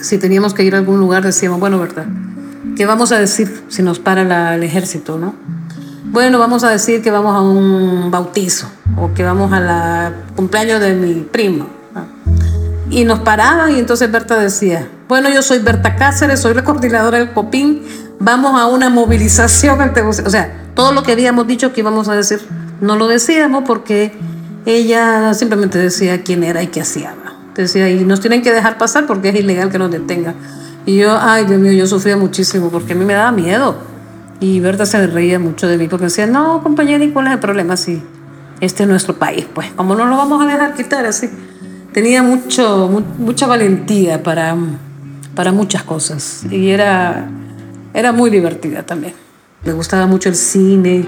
si 0.00 0.18
teníamos 0.18 0.54
que 0.54 0.62
ir 0.62 0.74
a 0.74 0.78
algún 0.78 1.00
lugar, 1.00 1.24
decíamos, 1.24 1.60
bueno, 1.60 1.78
¿verdad? 1.78 2.06
¿Qué 2.76 2.86
vamos 2.86 3.12
a 3.12 3.18
decir 3.18 3.64
si 3.68 3.82
nos 3.82 3.98
para 3.98 4.54
el 4.54 4.62
ejército, 4.62 5.18
no? 5.18 5.34
Bueno, 6.04 6.38
vamos 6.38 6.64
a 6.64 6.70
decir 6.70 7.02
que 7.02 7.10
vamos 7.10 7.34
a 7.34 7.40
un 7.40 8.10
bautizo 8.10 8.68
o 8.96 9.12
que 9.14 9.22
vamos 9.22 9.52
a 9.52 9.60
la 9.60 10.12
cumpleaños 10.34 10.80
de 10.80 10.94
mi 10.94 11.14
primo. 11.22 11.66
Y 12.90 13.04
nos 13.04 13.20
paraban 13.20 13.74
y 13.74 13.78
entonces 13.80 14.10
Berta 14.10 14.38
decía, 14.38 14.88
bueno, 15.08 15.28
yo 15.30 15.42
soy 15.42 15.60
Berta 15.60 15.96
Cáceres, 15.96 16.40
soy 16.40 16.54
la 16.54 16.64
coordinadora 16.64 17.18
del 17.18 17.32
COPIN, 17.32 17.82
vamos 18.18 18.60
a 18.60 18.66
una 18.66 18.90
movilización 18.90 19.78
O 20.06 20.12
sea, 20.30 20.70
todo 20.74 20.92
lo 20.92 21.02
que 21.02 21.12
habíamos 21.12 21.46
dicho 21.46 21.72
que 21.72 21.80
íbamos 21.80 22.08
a 22.08 22.14
decir, 22.14 22.40
no 22.80 22.96
lo 22.96 23.06
decíamos 23.06 23.64
porque 23.66 24.12
ella 24.66 25.32
simplemente 25.34 25.78
decía 25.78 26.22
quién 26.22 26.42
era 26.42 26.62
y 26.62 26.68
qué 26.68 26.80
hacía. 26.80 27.14
Decía, 27.54 27.88
y 27.88 28.04
nos 28.04 28.20
tienen 28.20 28.42
que 28.42 28.52
dejar 28.52 28.76
pasar 28.76 29.06
porque 29.06 29.30
es 29.30 29.36
ilegal 29.36 29.70
que 29.70 29.78
nos 29.78 29.90
detengan. 29.90 30.34
Y 30.84 30.96
yo, 30.96 31.18
ay, 31.18 31.46
Dios 31.46 31.58
mío, 31.58 31.72
yo 31.72 31.86
sufría 31.86 32.16
muchísimo 32.16 32.68
porque 32.70 32.92
a 32.92 32.96
mí 32.96 33.04
me 33.04 33.14
daba 33.14 33.32
miedo. 33.32 33.76
Y 34.40 34.60
Berta 34.60 34.84
se 34.84 35.06
reía 35.06 35.38
mucho 35.38 35.66
de 35.66 35.78
mí 35.78 35.88
porque 35.88 36.04
decía, 36.04 36.26
no, 36.26 36.62
compañera, 36.62 37.02
¿y 37.02 37.10
cuál 37.10 37.28
es 37.28 37.32
el 37.32 37.38
problema? 37.38 37.76
Sí, 37.76 38.02
este 38.60 38.82
es 38.82 38.88
nuestro 38.88 39.16
país, 39.16 39.46
pues, 39.54 39.68
¿cómo 39.74 39.94
no 39.94 40.06
lo 40.06 40.16
vamos 40.16 40.42
a 40.42 40.46
dejar 40.46 40.74
quitar 40.74 41.06
así? 41.06 41.30
Tenía 41.92 42.22
mucho, 42.22 43.04
mucha 43.18 43.46
valentía 43.46 44.22
para, 44.22 44.54
para 45.36 45.52
muchas 45.52 45.84
cosas 45.84 46.44
y 46.50 46.70
era, 46.70 47.28
era 47.94 48.10
muy 48.10 48.30
divertida 48.30 48.82
también. 48.82 49.14
Le 49.64 49.72
gustaba 49.72 50.06
mucho 50.06 50.28
el 50.28 50.34
cine, 50.34 51.06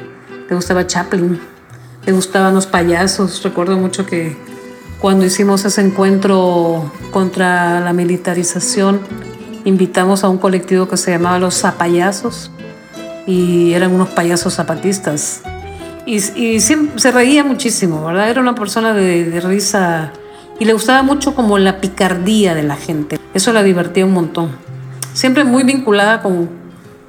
le 0.48 0.54
gustaba 0.54 0.86
Chaplin, 0.86 1.40
le 2.06 2.12
gustaban 2.12 2.54
los 2.54 2.66
payasos. 2.66 3.42
Recuerdo 3.42 3.76
mucho 3.76 4.06
que 4.06 4.36
cuando 5.00 5.24
hicimos 5.24 5.64
ese 5.64 5.80
encuentro 5.80 6.92
contra 7.10 7.80
la 7.80 7.92
militarización, 7.92 9.00
invitamos 9.64 10.24
a 10.24 10.28
un 10.28 10.38
colectivo 10.38 10.88
que 10.88 10.96
se 10.96 11.10
llamaba 11.10 11.38
Los 11.38 11.60
Zapayazos 11.60 12.50
y 13.26 13.72
eran 13.72 13.92
unos 13.92 14.10
payasos 14.10 14.54
zapatistas. 14.54 15.42
Y, 16.06 16.20
se 16.20 17.12
reía 17.12 17.44
muchísimo, 17.44 18.06
¿verdad? 18.06 18.30
Era 18.30 18.40
una 18.40 18.54
persona 18.54 18.94
de, 18.94 19.40
risa 19.40 20.12
y 20.58 20.64
le 20.64 20.72
gustaba 20.72 21.02
mucho 21.02 21.34
como 21.34 21.58
la 21.58 21.80
picardía 21.80 22.54
de 22.54 22.62
la 22.62 22.76
gente. 22.76 23.18
Eso 23.38 23.52
la 23.52 23.62
divertía 23.62 24.04
un 24.04 24.14
montón. 24.14 24.50
Siempre 25.12 25.44
muy 25.44 25.62
vinculada 25.62 26.22
con, 26.22 26.48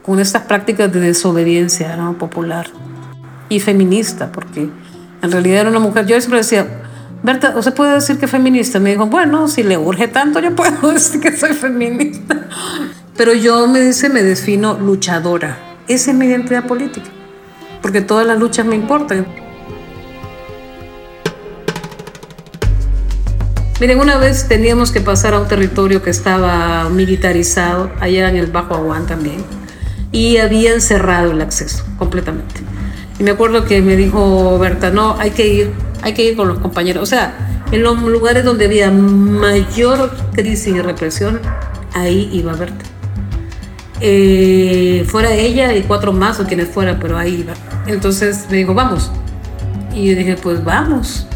con 0.03 0.19
estas 0.19 0.43
prácticas 0.43 0.93
de 0.93 0.99
desobediencia 0.99 1.97
popular 2.19 2.67
y 3.49 3.59
feminista, 3.59 4.31
porque 4.31 4.69
en 5.23 5.31
realidad 5.31 5.61
era 5.61 5.71
una 5.71 5.79
mujer, 5.79 6.05
yo 6.05 6.21
siempre 6.21 6.41
decía, 6.41 6.67
Berta, 7.23 7.57
¿usted 7.57 7.73
puede 7.73 7.95
decir 7.95 8.19
que 8.19 8.25
es 8.25 8.31
feminista? 8.31 8.79
Me 8.79 8.91
dijo, 8.91 9.07
bueno, 9.07 9.47
si 9.47 9.63
le 9.63 9.79
urge 9.79 10.07
tanto, 10.07 10.39
yo 10.39 10.55
puedo 10.55 10.91
decir 10.93 11.19
que 11.19 11.35
soy 11.35 11.53
feminista. 11.53 12.47
Pero 13.17 13.33
yo 13.33 13.67
me 13.67 13.81
dice, 13.81 14.07
me 14.07 14.21
defino 14.21 14.77
luchadora. 14.77 15.57
Esa 15.87 16.11
es 16.11 16.15
mi 16.15 16.27
identidad 16.27 16.67
política. 16.67 17.09
Porque 17.81 18.01
todas 18.01 18.27
las 18.27 18.37
luchas 18.37 18.67
me 18.67 18.75
importan. 18.75 19.25
Miren, 23.79 23.99
una 23.99 24.17
vez 24.17 24.47
teníamos 24.47 24.91
que 24.91 25.01
pasar 25.01 25.33
a 25.33 25.39
un 25.39 25.47
territorio 25.47 26.03
que 26.03 26.09
estaba 26.09 26.89
militarizado, 26.89 27.91
allá 27.99 28.29
en 28.29 28.35
el 28.35 28.47
Bajo 28.47 28.75
Aguán 28.75 29.07
también, 29.07 29.43
y 30.11 30.37
habían 30.37 30.81
cerrado 30.81 31.31
el 31.31 31.41
acceso 31.41 31.85
completamente. 31.97 32.61
Y 33.19 33.23
me 33.23 33.31
acuerdo 33.31 33.65
que 33.65 33.81
me 33.81 33.95
dijo 33.95 34.57
Berta, 34.59 34.89
no, 34.89 35.17
hay 35.17 35.31
que 35.31 35.47
ir 35.47 35.71
hay 36.01 36.13
que 36.13 36.23
ir 36.23 36.35
con 36.35 36.47
los 36.47 36.59
compañeros. 36.59 37.03
O 37.03 37.05
sea, 37.05 37.63
en 37.71 37.83
los 37.83 38.01
lugares 38.01 38.43
donde 38.43 38.65
había 38.65 38.91
mayor 38.91 40.11
crisis 40.33 40.75
y 40.75 40.81
represión, 40.81 41.39
ahí 41.93 42.29
iba 42.33 42.53
Berta. 42.53 42.85
Eh, 44.01 45.05
fuera 45.09 45.33
ella 45.33 45.75
y 45.75 45.81
cuatro 45.83 46.13
más 46.13 46.39
o 46.39 46.45
quienes 46.45 46.69
fuera, 46.69 46.97
pero 46.99 47.17
ahí 47.17 47.41
iba. 47.41 47.53
Entonces 47.87 48.45
me 48.49 48.57
dijo, 48.57 48.73
vamos. 48.73 49.11
Y 49.93 50.09
yo 50.09 50.17
dije, 50.17 50.37
pues 50.41 50.63
vamos. 50.63 51.27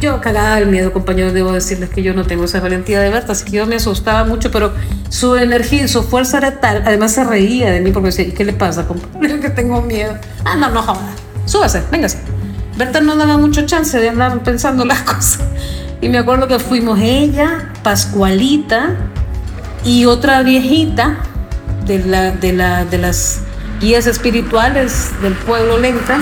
Yo 0.00 0.20
cagaba 0.20 0.58
el 0.58 0.66
miedo, 0.66 0.92
compañeros, 0.92 1.32
debo 1.32 1.52
decirles 1.52 1.90
que 1.90 2.02
yo 2.02 2.14
no 2.14 2.24
tengo 2.24 2.44
esa 2.44 2.60
valentía 2.60 3.00
de 3.00 3.10
Berta, 3.10 3.32
así 3.32 3.44
que 3.44 3.52
yo 3.52 3.66
me 3.66 3.76
asustaba 3.76 4.24
mucho, 4.24 4.50
pero 4.50 4.72
su 5.08 5.36
energía 5.36 5.84
y 5.84 5.88
su 5.88 6.02
fuerza 6.02 6.38
era 6.38 6.60
tal. 6.60 6.82
Además 6.84 7.12
se 7.12 7.24
reía 7.24 7.70
de 7.70 7.80
mí 7.80 7.90
porque 7.90 8.06
decía, 8.06 8.34
¿qué 8.34 8.44
le 8.44 8.52
pasa, 8.52 8.86
compañero? 8.86 9.40
Que 9.44 9.50
tengo 9.50 9.82
miedo. 9.82 10.14
Ah, 10.44 10.56
no, 10.56 10.70
no, 10.70 10.82
joda. 10.82 11.14
Súbase, 11.46 11.82
véngase. 11.90 12.18
Berta 12.76 13.00
no 13.00 13.14
daba 13.16 13.36
mucho 13.36 13.66
chance 13.66 13.98
de 13.98 14.08
andar 14.08 14.42
pensando 14.42 14.84
las 14.84 15.00
cosas. 15.02 15.40
Y 16.00 16.08
me 16.08 16.18
acuerdo 16.18 16.48
que 16.48 16.58
fuimos 16.58 16.98
ella, 17.00 17.72
Pascualita 17.82 18.96
y 19.84 20.06
otra 20.06 20.42
viejita 20.42 21.18
de, 21.86 21.98
la, 22.00 22.30
de, 22.30 22.52
la, 22.52 22.84
de 22.84 22.98
las 22.98 23.40
guías 23.80 24.06
espirituales 24.06 25.10
del 25.22 25.34
pueblo 25.34 25.78
lenta 25.78 26.18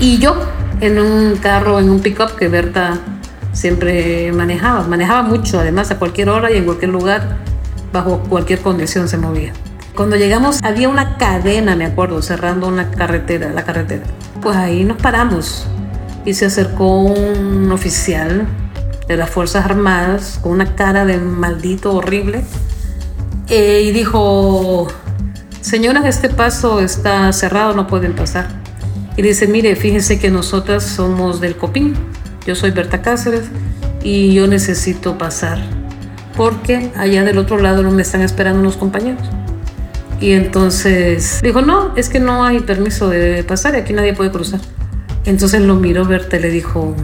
y 0.00 0.18
yo 0.18 0.34
en 0.80 0.98
un 0.98 1.36
carro, 1.36 1.78
en 1.78 1.90
un 1.90 2.00
pickup 2.00 2.36
que 2.36 2.48
Berta 2.48 2.98
siempre 3.52 4.32
manejaba. 4.32 4.86
Manejaba 4.86 5.22
mucho, 5.22 5.60
además, 5.60 5.90
a 5.90 5.98
cualquier 5.98 6.28
hora 6.28 6.50
y 6.50 6.56
en 6.56 6.64
cualquier 6.64 6.90
lugar, 6.90 7.38
bajo 7.92 8.20
cualquier 8.28 8.60
condición 8.60 9.08
se 9.08 9.18
movía. 9.18 9.52
Cuando 9.94 10.16
llegamos 10.16 10.62
había 10.62 10.88
una 10.88 11.16
cadena, 11.16 11.74
me 11.74 11.86
acuerdo, 11.86 12.20
cerrando 12.20 12.68
una 12.68 12.90
carretera, 12.90 13.50
la 13.50 13.64
carretera. 13.64 14.04
Pues 14.42 14.56
ahí 14.56 14.84
nos 14.84 14.98
paramos 14.98 15.66
y 16.26 16.34
se 16.34 16.46
acercó 16.46 17.04
un 17.04 17.72
oficial 17.72 18.46
de 19.08 19.16
las 19.16 19.30
Fuerzas 19.30 19.64
Armadas 19.64 20.38
con 20.42 20.52
una 20.52 20.74
cara 20.74 21.06
de 21.06 21.16
maldito 21.18 21.94
horrible 21.94 22.44
eh, 23.48 23.84
y 23.86 23.92
dijo, 23.92 24.88
señoras, 25.62 26.04
este 26.04 26.28
paso 26.28 26.80
está 26.80 27.32
cerrado, 27.32 27.72
no 27.72 27.86
pueden 27.86 28.14
pasar. 28.14 28.65
Y 29.16 29.22
dice, 29.22 29.46
mire, 29.46 29.76
fíjense 29.76 30.18
que 30.18 30.30
nosotras 30.30 30.84
somos 30.84 31.40
del 31.40 31.56
COPIN, 31.56 31.94
yo 32.46 32.54
soy 32.54 32.70
Berta 32.70 33.02
Cáceres 33.02 33.44
y 34.02 34.34
yo 34.34 34.46
necesito 34.46 35.16
pasar 35.18 35.58
porque 36.36 36.90
allá 36.96 37.24
del 37.24 37.38
otro 37.38 37.58
lado 37.58 37.82
no 37.82 37.90
me 37.90 38.02
están 38.02 38.20
esperando 38.20 38.60
unos 38.60 38.76
compañeros. 38.76 39.22
Y 40.20 40.32
entonces 40.32 41.40
dijo, 41.42 41.62
no, 41.62 41.94
es 41.96 42.08
que 42.08 42.20
no 42.20 42.44
hay 42.44 42.60
permiso 42.60 43.08
de 43.08 43.42
pasar 43.44 43.74
y 43.74 43.78
aquí 43.78 43.92
nadie 43.92 44.12
puede 44.12 44.30
cruzar. 44.30 44.60
Entonces 45.24 45.62
lo 45.62 45.76
miró 45.76 46.04
Berta 46.04 46.36
y 46.36 46.40
le 46.40 46.50
dijo, 46.50 46.94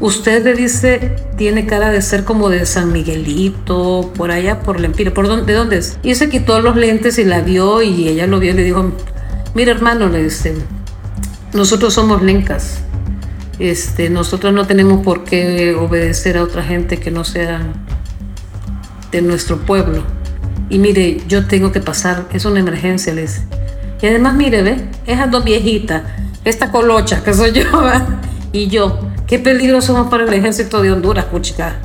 usted 0.00 0.44
le 0.44 0.54
dice, 0.54 1.16
tiene 1.36 1.66
cara 1.66 1.90
de 1.90 2.00
ser 2.00 2.24
como 2.24 2.48
de 2.48 2.64
San 2.66 2.92
Miguelito, 2.92 4.12
por 4.16 4.30
allá, 4.30 4.60
por 4.60 4.80
la 4.80 4.86
Empire, 4.86 5.10
¿por 5.10 5.26
dónde, 5.26 5.52
¿de 5.52 5.58
dónde 5.58 5.78
es? 5.78 5.98
Y 6.02 6.14
se 6.14 6.28
quitó 6.28 6.60
los 6.60 6.76
lentes 6.76 7.18
y 7.18 7.24
la 7.24 7.40
vio 7.40 7.82
y 7.82 8.08
ella 8.08 8.26
lo 8.26 8.38
vio 8.38 8.52
y 8.52 8.54
le 8.54 8.64
dijo, 8.64 8.92
mira 9.54 9.72
hermano, 9.72 10.08
le 10.08 10.22
dice, 10.22 10.54
nosotros 11.52 11.94
somos 11.94 12.22
lencas, 12.22 12.78
este, 13.58 14.10
nosotros 14.10 14.52
no 14.52 14.66
tenemos 14.66 15.04
por 15.04 15.24
qué 15.24 15.74
obedecer 15.74 16.36
a 16.38 16.42
otra 16.42 16.62
gente 16.62 16.98
que 16.98 17.10
no 17.10 17.24
sea 17.24 17.60
de 19.10 19.22
nuestro 19.22 19.58
pueblo. 19.58 20.02
Y 20.68 20.78
mire, 20.78 21.20
yo 21.28 21.46
tengo 21.46 21.70
que 21.70 21.80
pasar, 21.80 22.26
es 22.32 22.44
una 22.44 22.60
emergencia, 22.60 23.12
les. 23.12 23.42
Y 24.00 24.06
además, 24.06 24.34
mire, 24.34 24.62
ve, 24.62 24.88
esas 25.06 25.30
dos 25.30 25.44
viejitas 25.44 26.02
esta 26.44 26.70
colocha 26.72 27.22
que 27.22 27.34
soy 27.34 27.52
yo 27.52 27.64
y 28.52 28.68
yo, 28.68 28.98
qué 29.26 29.38
peligro 29.38 29.80
somos 29.80 30.08
para 30.08 30.24
el 30.24 30.32
ejército 30.32 30.82
de 30.82 30.92
Honduras, 30.92 31.26
puchica. 31.26 31.76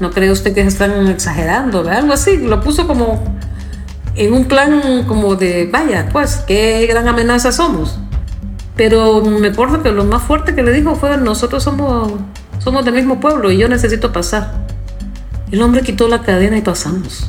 ¿No 0.00 0.10
cree 0.10 0.30
usted 0.30 0.54
que 0.54 0.60
están 0.60 1.08
exagerando? 1.08 1.88
Algo 1.88 2.12
así, 2.12 2.36
lo 2.36 2.60
puso 2.62 2.86
como 2.86 3.36
en 4.14 4.32
un 4.32 4.44
plan 4.46 5.04
como 5.06 5.34
de, 5.34 5.68
vaya, 5.70 6.08
pues, 6.12 6.36
qué 6.46 6.86
gran 6.86 7.08
amenaza 7.08 7.50
somos. 7.52 7.98
Pero 8.78 9.20
me 9.22 9.48
acuerdo 9.48 9.82
que 9.82 9.90
lo 9.90 10.04
más 10.04 10.22
fuerte 10.22 10.54
que 10.54 10.62
le 10.62 10.72
dijo 10.72 10.94
fue, 10.94 11.16
nosotros 11.16 11.64
somos, 11.64 12.12
somos 12.60 12.84
del 12.84 12.94
mismo 12.94 13.18
pueblo 13.18 13.50
y 13.50 13.58
yo 13.58 13.68
necesito 13.68 14.12
pasar. 14.12 14.66
El 15.50 15.60
hombre 15.62 15.82
quitó 15.82 16.06
la 16.06 16.22
cadena 16.22 16.56
y 16.56 16.60
pasamos. 16.60 17.28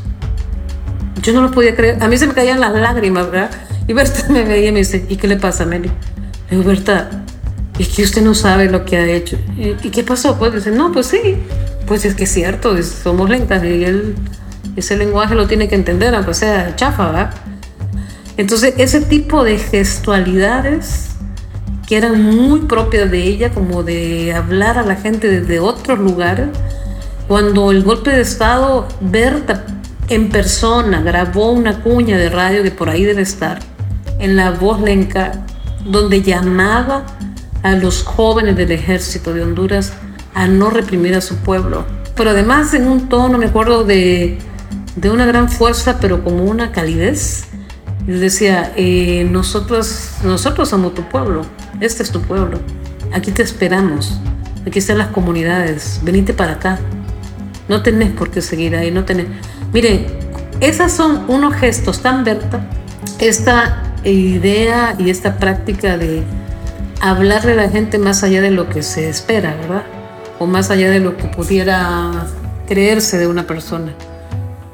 Yo 1.23 1.33
no 1.33 1.41
lo 1.41 1.49
podía 1.49 1.75
creer. 1.75 2.03
A 2.03 2.07
mí 2.07 2.19
se 2.19 2.27
me 2.27 2.35
caían 2.35 2.59
las 2.59 2.71
lágrimas, 2.73 3.31
¿verdad? 3.31 3.49
Y 3.87 3.93
Berta 3.93 4.27
me 4.29 4.43
veía 4.43 4.69
y 4.69 4.71
me 4.71 4.79
dice, 4.79 5.03
¿y 5.09 5.15
qué 5.15 5.27
le 5.27 5.37
pasa, 5.37 5.65
Meli? 5.65 5.89
Le 6.51 6.57
digo, 6.57 6.69
Berta, 6.69 7.09
es 7.79 7.87
que 7.87 8.03
usted 8.03 8.21
no 8.21 8.35
sabe 8.35 8.69
lo 8.69 8.85
que 8.85 8.97
ha 8.97 9.07
hecho. 9.07 9.39
¿Y 9.57 9.89
qué 9.89 10.03
pasó? 10.03 10.37
Pues 10.37 10.53
dice, 10.53 10.69
no, 10.69 10.91
pues 10.91 11.07
sí. 11.07 11.37
Pues 11.87 12.05
es 12.05 12.13
que 12.13 12.25
es 12.25 12.31
cierto, 12.31 12.79
somos 12.83 13.27
lentas 13.27 13.63
y 13.63 13.85
él 13.85 14.15
ese 14.75 14.97
lenguaje 14.97 15.33
lo 15.33 15.47
tiene 15.47 15.67
que 15.67 15.73
entender, 15.73 16.13
aunque 16.13 16.35
sea 16.35 16.75
chafa, 16.75 17.07
¿verdad? 17.07 17.33
Entonces, 18.37 18.75
ese 18.77 19.01
tipo 19.01 19.43
de 19.43 19.57
gestualidades 19.57 21.08
que 21.89 21.97
eran 21.97 22.21
muy 22.21 22.61
propias 22.61 23.09
de 23.09 23.23
ella, 23.23 23.49
como 23.49 23.81
de 23.81 24.31
hablar 24.31 24.77
a 24.77 24.83
la 24.83 24.95
gente 24.95 25.27
desde 25.27 25.59
otros 25.59 25.97
lugares, 25.97 26.49
cuando 27.27 27.71
el 27.71 27.83
golpe 27.83 28.11
de 28.11 28.21
Estado, 28.21 28.87
Berta 29.01 29.65
en 30.07 30.29
persona 30.29 31.01
grabó 31.01 31.51
una 31.51 31.81
cuña 31.81 32.15
de 32.15 32.29
radio 32.29 32.61
que 32.61 32.69
por 32.69 32.89
ahí 32.89 33.05
debe 33.05 33.23
estar, 33.23 33.57
en 34.19 34.35
la 34.35 34.51
voz 34.51 34.79
lenca, 34.81 35.31
donde 35.83 36.21
llamaba 36.21 37.07
a 37.63 37.71
los 37.71 38.03
jóvenes 38.03 38.55
del 38.55 38.71
ejército 38.71 39.33
de 39.33 39.41
Honduras 39.41 39.93
a 40.35 40.45
no 40.45 40.69
reprimir 40.69 41.15
a 41.15 41.21
su 41.21 41.37
pueblo. 41.37 41.85
Pero 42.15 42.29
además 42.29 42.75
en 42.75 42.87
un 42.87 43.09
tono, 43.09 43.39
me 43.39 43.47
acuerdo 43.47 43.83
de, 43.83 44.37
de 44.95 45.09
una 45.09 45.25
gran 45.25 45.49
fuerza, 45.49 45.97
pero 45.99 46.23
como 46.23 46.43
una 46.43 46.71
calidez. 46.71 47.48
Y 48.09 48.13
decía, 48.13 48.73
eh, 48.75 49.27
nosotros, 49.29 50.13
nosotros 50.23 50.67
somos 50.67 50.95
tu 50.95 51.03
pueblo, 51.03 51.43
este 51.79 52.01
es 52.01 52.09
tu 52.09 52.19
pueblo, 52.23 52.59
aquí 53.13 53.29
te 53.29 53.43
esperamos, 53.43 54.19
aquí 54.65 54.79
están 54.79 54.97
las 54.97 55.09
comunidades, 55.09 55.99
venite 56.01 56.33
para 56.33 56.53
acá. 56.53 56.79
No 57.67 57.83
tenés 57.83 58.09
por 58.09 58.31
qué 58.31 58.41
seguir 58.41 58.75
ahí, 58.75 58.89
no 58.89 59.05
tenés... 59.05 59.27
Miren, 59.73 60.07
esas 60.59 60.91
son 60.91 61.25
unos 61.27 61.53
gestos 61.53 62.01
tan 62.01 62.23
Berta, 62.23 62.67
esta 63.19 63.83
idea 64.03 64.95
y 64.97 65.11
esta 65.11 65.37
práctica 65.37 65.95
de 65.95 66.23
hablarle 67.01 67.51
a 67.51 67.57
la 67.57 67.69
gente 67.69 67.99
más 67.99 68.23
allá 68.23 68.41
de 68.41 68.49
lo 68.49 68.69
que 68.69 68.81
se 68.81 69.07
espera, 69.07 69.55
¿verdad? 69.55 69.83
O 70.39 70.47
más 70.47 70.71
allá 70.71 70.89
de 70.89 70.99
lo 70.99 71.15
que 71.15 71.25
pudiera 71.25 72.25
creerse 72.67 73.19
de 73.19 73.27
una 73.27 73.45
persona. 73.45 73.93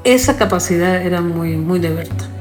Esa 0.04 0.38
capacidad 0.38 1.02
era 1.02 1.20
muy, 1.20 1.58
muy 1.58 1.80
de 1.80 1.90
Berta. 1.90 2.35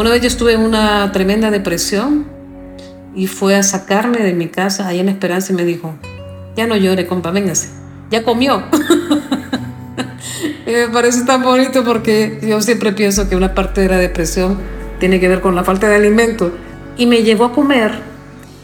Una 0.00 0.08
vez 0.08 0.22
yo 0.22 0.28
estuve 0.28 0.54
en 0.54 0.60
una 0.60 1.12
tremenda 1.12 1.50
depresión 1.50 2.24
y 3.14 3.26
fue 3.26 3.54
a 3.54 3.62
sacarme 3.62 4.20
de 4.20 4.32
mi 4.32 4.48
casa 4.48 4.88
ahí 4.88 4.98
en 4.98 5.10
Esperanza 5.10 5.52
y 5.52 5.56
me 5.56 5.66
dijo, 5.66 5.94
ya 6.56 6.66
no 6.66 6.74
llore, 6.74 7.06
compa, 7.06 7.30
véngase, 7.30 7.68
ya 8.10 8.22
comió. 8.24 8.62
Me 10.66 10.88
parece 10.88 11.26
tan 11.26 11.42
bonito 11.42 11.84
porque 11.84 12.40
yo 12.40 12.62
siempre 12.62 12.92
pienso 12.92 13.28
que 13.28 13.36
una 13.36 13.54
parte 13.54 13.82
de 13.82 13.90
la 13.90 13.98
depresión 13.98 14.58
tiene 15.00 15.20
que 15.20 15.28
ver 15.28 15.42
con 15.42 15.54
la 15.54 15.64
falta 15.64 15.86
de 15.86 15.96
alimento. 15.96 16.50
Y 16.96 17.04
me 17.04 17.22
llevó 17.22 17.44
a 17.44 17.52
comer 17.52 18.00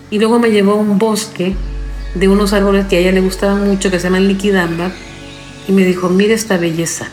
y 0.09 0.19
luego 0.19 0.39
me 0.39 0.51
llevó 0.51 0.73
a 0.73 0.77
un 0.77 0.99
bosque 0.99 1.55
de 2.15 2.29
unos 2.29 2.55
árboles 2.55 2.87
que 2.87 2.97
a 2.97 3.01
ella 3.01 3.13
le 3.13 3.21
gustaban 3.21 3.69
mucho, 3.69 3.91
que 3.91 3.99
se 3.99 4.05
llaman 4.05 4.27
liquidamba, 4.27 4.91
y 5.69 5.73
me 5.73 5.85
dijo, 5.85 6.09
mire 6.09 6.33
esta 6.33 6.57
belleza. 6.57 7.09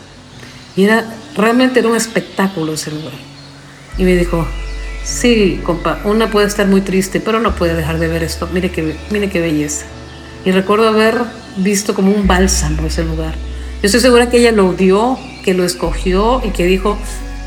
Y 0.76 0.84
era, 0.84 1.04
realmente 1.36 1.80
era 1.80 1.90
un 1.90 1.96
espectáculo 1.96 2.72
ese 2.72 2.90
lugar. 2.90 3.33
Y 3.98 4.04
me 4.04 4.16
dijo, 4.16 4.46
sí, 5.04 5.60
compa, 5.64 6.00
una 6.04 6.30
puede 6.30 6.46
estar 6.46 6.66
muy 6.66 6.80
triste, 6.80 7.20
pero 7.20 7.40
no 7.40 7.54
puede 7.54 7.74
dejar 7.74 7.98
de 7.98 8.08
ver 8.08 8.22
esto. 8.22 8.48
Mire 8.52 8.70
qué, 8.70 8.96
mire 9.10 9.30
qué 9.30 9.40
belleza. 9.40 9.86
Y 10.44 10.50
recuerdo 10.50 10.88
haber 10.88 11.20
visto 11.56 11.94
como 11.94 12.10
un 12.10 12.26
bálsamo 12.26 12.86
ese 12.86 13.04
lugar. 13.04 13.34
Yo 13.80 13.86
estoy 13.86 14.00
segura 14.00 14.28
que 14.30 14.38
ella 14.38 14.52
lo 14.52 14.72
dio, 14.72 15.18
que 15.44 15.54
lo 15.54 15.64
escogió 15.64 16.42
y 16.44 16.50
que 16.50 16.64
dijo, 16.64 16.98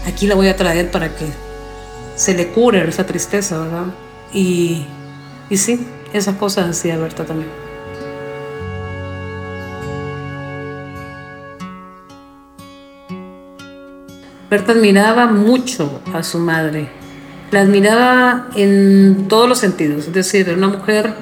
aquí 0.06 0.28
la 0.28 0.36
voy 0.36 0.48
a 0.48 0.56
traer 0.56 0.92
para 0.92 1.16
que 1.16 1.26
se 2.16 2.34
le 2.34 2.48
cure 2.48 2.88
esa 2.88 3.06
tristeza, 3.06 3.60
¿verdad? 3.60 3.86
Y, 4.34 4.86
y 5.50 5.58
sí, 5.58 5.86
esas 6.14 6.36
cosas 6.36 6.70
hacía 6.70 6.98
Berta 6.98 7.26
también. 7.26 7.50
Berta 14.50 14.72
admiraba 14.72 15.28
mucho 15.28 16.02
a 16.14 16.24
su 16.24 16.40
madre. 16.40 16.88
La 17.52 17.62
admiraba 17.62 18.48
en 18.56 19.28
todos 19.28 19.50
los 19.50 19.60
sentidos, 19.60 20.08
es 20.08 20.14
decir, 20.14 20.54
una 20.56 20.70
mujer 20.70 21.14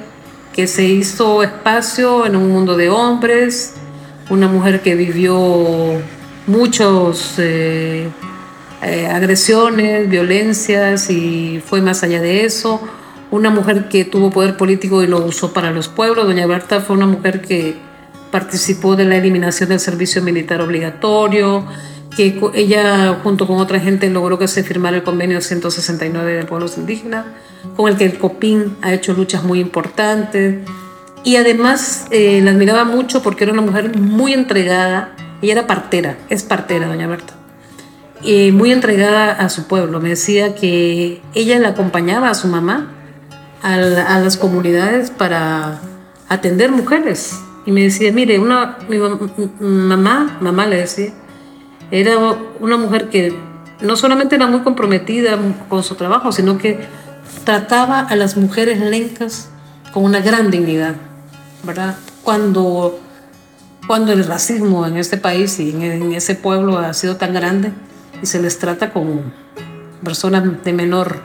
que 0.52 0.68
se 0.68 0.84
hizo 0.84 1.42
espacio 1.42 2.24
en 2.24 2.36
un 2.36 2.50
mundo 2.50 2.76
de 2.76 2.88
hombres, 2.88 3.74
una 4.30 4.48
mujer 4.48 4.80
que 4.80 4.94
vivió 4.94 6.00
muchos 6.46 7.34
eh, 7.38 8.08
eh, 8.82 9.06
agresiones, 9.08 10.08
violencias 10.08 11.10
y 11.10 11.60
fue 11.64 11.80
más 11.80 12.02
allá 12.04 12.20
de 12.20 12.44
eso. 12.44 12.80
Una 13.32 13.50
mujer 13.50 13.88
que 13.88 14.04
tuvo 14.04 14.30
poder 14.30 14.56
político 14.56 15.02
y 15.02 15.08
lo 15.08 15.24
usó 15.24 15.52
para 15.52 15.72
los 15.72 15.88
pueblos. 15.88 16.26
Doña 16.26 16.46
Berta 16.46 16.80
fue 16.80 16.96
una 16.96 17.06
mujer 17.06 17.42
que 17.42 17.76
participó 18.30 18.94
de 18.94 19.04
la 19.04 19.16
eliminación 19.16 19.68
del 19.70 19.80
servicio 19.80 20.22
militar 20.22 20.60
obligatorio, 20.60 21.66
que 22.16 22.40
ella 22.54 23.20
junto 23.22 23.46
con 23.46 23.58
otra 23.58 23.78
gente 23.78 24.08
logró 24.08 24.38
que 24.38 24.48
se 24.48 24.62
firmara 24.62 24.96
el 24.96 25.02
convenio 25.02 25.40
169 25.40 26.32
de 26.32 26.44
pueblos 26.44 26.78
indígenas, 26.78 27.26
con 27.76 27.88
el 27.90 27.98
que 27.98 28.06
el 28.06 28.18
COPIN 28.18 28.76
ha 28.82 28.94
hecho 28.94 29.12
luchas 29.12 29.44
muy 29.44 29.60
importantes 29.60 30.66
y 31.26 31.36
además 31.36 32.06
eh, 32.12 32.40
la 32.40 32.52
admiraba 32.52 32.84
mucho 32.84 33.20
porque 33.20 33.42
era 33.42 33.52
una 33.52 33.60
mujer 33.60 33.98
muy 33.98 34.32
entregada. 34.32 35.16
Ella 35.42 35.54
era 35.54 35.66
partera, 35.66 36.16
es 36.28 36.44
partera, 36.44 36.86
doña 36.86 37.08
Berta. 37.08 37.34
Y 38.22 38.52
muy 38.52 38.70
entregada 38.70 39.32
a 39.32 39.48
su 39.48 39.66
pueblo. 39.66 40.00
Me 40.00 40.10
decía 40.10 40.54
que 40.54 41.20
ella 41.34 41.58
le 41.58 41.66
acompañaba 41.66 42.30
a 42.30 42.34
su 42.34 42.46
mamá 42.46 42.92
a, 43.60 43.76
las 43.76 44.36
comunidades 44.36 45.10
para 45.10 45.80
atender 46.28 46.70
mujeres. 46.70 47.32
Y 47.66 47.72
me 47.72 47.82
decía, 47.82 48.12
mire, 48.12 48.38
una, 48.38 48.78
mi 48.88 48.98
mamá, 49.58 50.38
mamá 50.40 50.66
le 50.66 50.76
decía, 50.76 51.12
era 51.90 52.18
una 52.60 52.76
mujer 52.76 53.08
que 53.08 53.34
no 53.80 53.96
solamente 53.96 54.36
era 54.36 54.46
muy 54.46 54.60
comprometida 54.60 55.38
con 55.68 55.82
su 55.82 55.94
trabajo, 55.94 56.32
sino 56.32 56.58
que 56.58 56.80
trataba 57.44 58.00
a 58.00 58.16
las 58.16 58.36
mujeres 58.36 58.80
lencas 58.80 59.50
con 59.92 60.04
una 60.04 60.20
gran 60.20 60.50
dignidad. 60.50 60.96
¿verdad? 61.66 61.96
Cuando, 62.22 62.98
cuando 63.86 64.12
el 64.12 64.24
racismo 64.24 64.86
en 64.86 64.96
este 64.96 65.18
país 65.18 65.58
y 65.58 65.70
en, 65.70 66.12
ese 66.14 66.34
pueblo 66.34 66.78
ha 66.78 66.94
sido 66.94 67.16
tan 67.16 67.34
grande 67.34 67.72
y 68.22 68.26
se 68.26 68.40
les 68.40 68.58
trata 68.58 68.92
como 68.92 69.20
personas 70.02 70.64
de 70.64 70.72
menor 70.72 71.20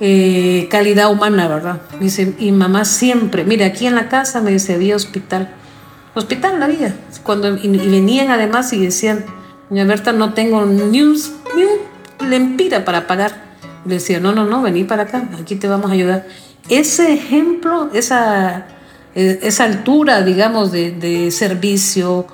eh, 0.00 0.68
calidad 0.70 1.10
humana, 1.10 1.48
¿verdad? 1.48 1.82
Dice, 2.00 2.34
y 2.38 2.52
mamá 2.52 2.84
siempre, 2.84 3.44
mire, 3.44 3.64
aquí 3.64 3.86
en 3.86 3.94
la 3.94 4.08
casa 4.08 4.40
me 4.40 4.52
dice, 4.52 4.74
había 4.74 4.96
hospital. 4.96 5.50
Hospital 6.14 6.58
la 6.58 6.66
había. 6.66 6.94
Cuando, 7.22 7.54
y, 7.56 7.68
venían 7.68 8.30
además 8.30 8.72
y 8.72 8.82
decían, 8.82 9.24
doña 9.70 9.84
Berta, 9.84 10.12
no 10.12 10.34
tengo 10.34 10.66
ni 10.66 11.00
un, 11.00 11.16
ni 11.56 12.28
lempira 12.28 12.84
para 12.84 13.06
pagar. 13.06 13.32
le 13.86 13.94
decía, 13.94 14.20
no, 14.20 14.32
no, 14.32 14.44
no, 14.44 14.60
vení 14.60 14.84
para 14.84 15.04
acá, 15.04 15.28
aquí 15.40 15.56
te 15.56 15.68
vamos 15.68 15.90
a 15.90 15.94
ayudar. 15.94 16.26
Ese 16.68 17.12
ejemplo, 17.14 17.88
esa 17.94 18.66
eh, 19.14 19.40
esa 19.42 19.64
altura, 19.64 20.22
digamos, 20.22 20.70
de, 20.70 21.30
servicio, 21.30 22.26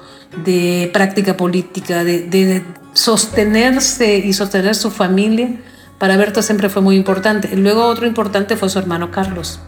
de 0.44 0.90
práctica 0.92 1.36
política, 1.36 2.04
de, 2.04 2.62
sostenerse 2.92 4.16
y 4.16 4.32
sostener 4.32 4.74
su 4.74 4.90
familia, 4.90 5.50
para 5.98 6.16
Berta 6.16 6.42
siempre 6.42 6.68
fue 6.68 6.82
muy 6.82 6.96
importante. 6.96 7.54
Luego 7.56 7.86
otro 7.86 8.06
importante 8.06 8.56
fue 8.56 8.68
su 8.68 8.78
hermano 8.78 9.10
Carlos. 9.10 9.60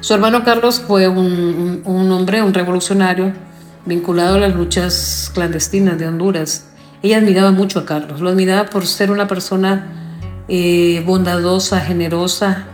Su 0.00 0.14
hermano 0.14 0.44
Carlos 0.44 0.82
fue 0.86 1.08
un, 1.08 1.82
hombre, 1.86 2.42
un 2.42 2.54
revolucionario, 2.54 3.32
vinculado 3.84 4.36
a 4.36 4.38
las 4.38 4.54
luchas 4.54 5.30
clandestinas 5.34 5.98
de 5.98 6.06
Honduras. 6.06 6.66
Ella 7.02 7.18
admiraba 7.18 7.52
mucho 7.52 7.80
a 7.80 7.86
Carlos, 7.86 8.20
lo 8.20 8.30
admiraba 8.30 8.68
por 8.68 8.86
ser 8.86 9.10
una 9.10 9.28
persona 9.28 9.86
eh, 10.48 11.02
bondadosa, 11.06 11.80
generosa, 11.80 12.64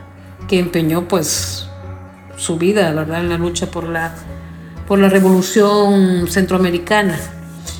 que 0.49 0.59
empeñó 0.59 1.09
pues 1.09 1.67
su 2.37 2.57
vida, 2.57 2.93
¿verdad?, 2.93 3.21
en 3.21 3.29
la 3.29 3.39
lucha 3.39 3.71
por 3.71 3.89
la, 3.89 4.15
por 4.87 4.99
la 4.99 5.09
revolución 5.09 6.27
centroamericana. 6.29 7.19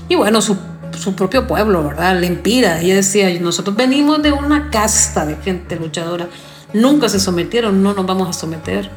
Y 0.09 0.17
bueno, 0.17 0.41
su, 0.43 0.57
su 0.99 1.15
propio 1.15 1.47
pueblo, 1.47 1.83
¿verdad?, 1.85 2.19
Lempira. 2.21 2.81
Ella 2.81 2.97
decía, 2.97 3.29
nosotros 3.41 3.77
venimos 3.77 4.23
de 4.23 4.33
una 4.33 4.71
casta 4.71 5.27
de 5.27 5.37
gente 5.37 5.77
luchadora. 5.77 6.29
Nunca 6.73 7.09
se 7.09 7.21
sometieron, 7.21 7.83
no 7.83 7.95
nos 7.95 8.07
vamos 8.07 8.29
a 8.29 8.33
someter. 8.33 8.91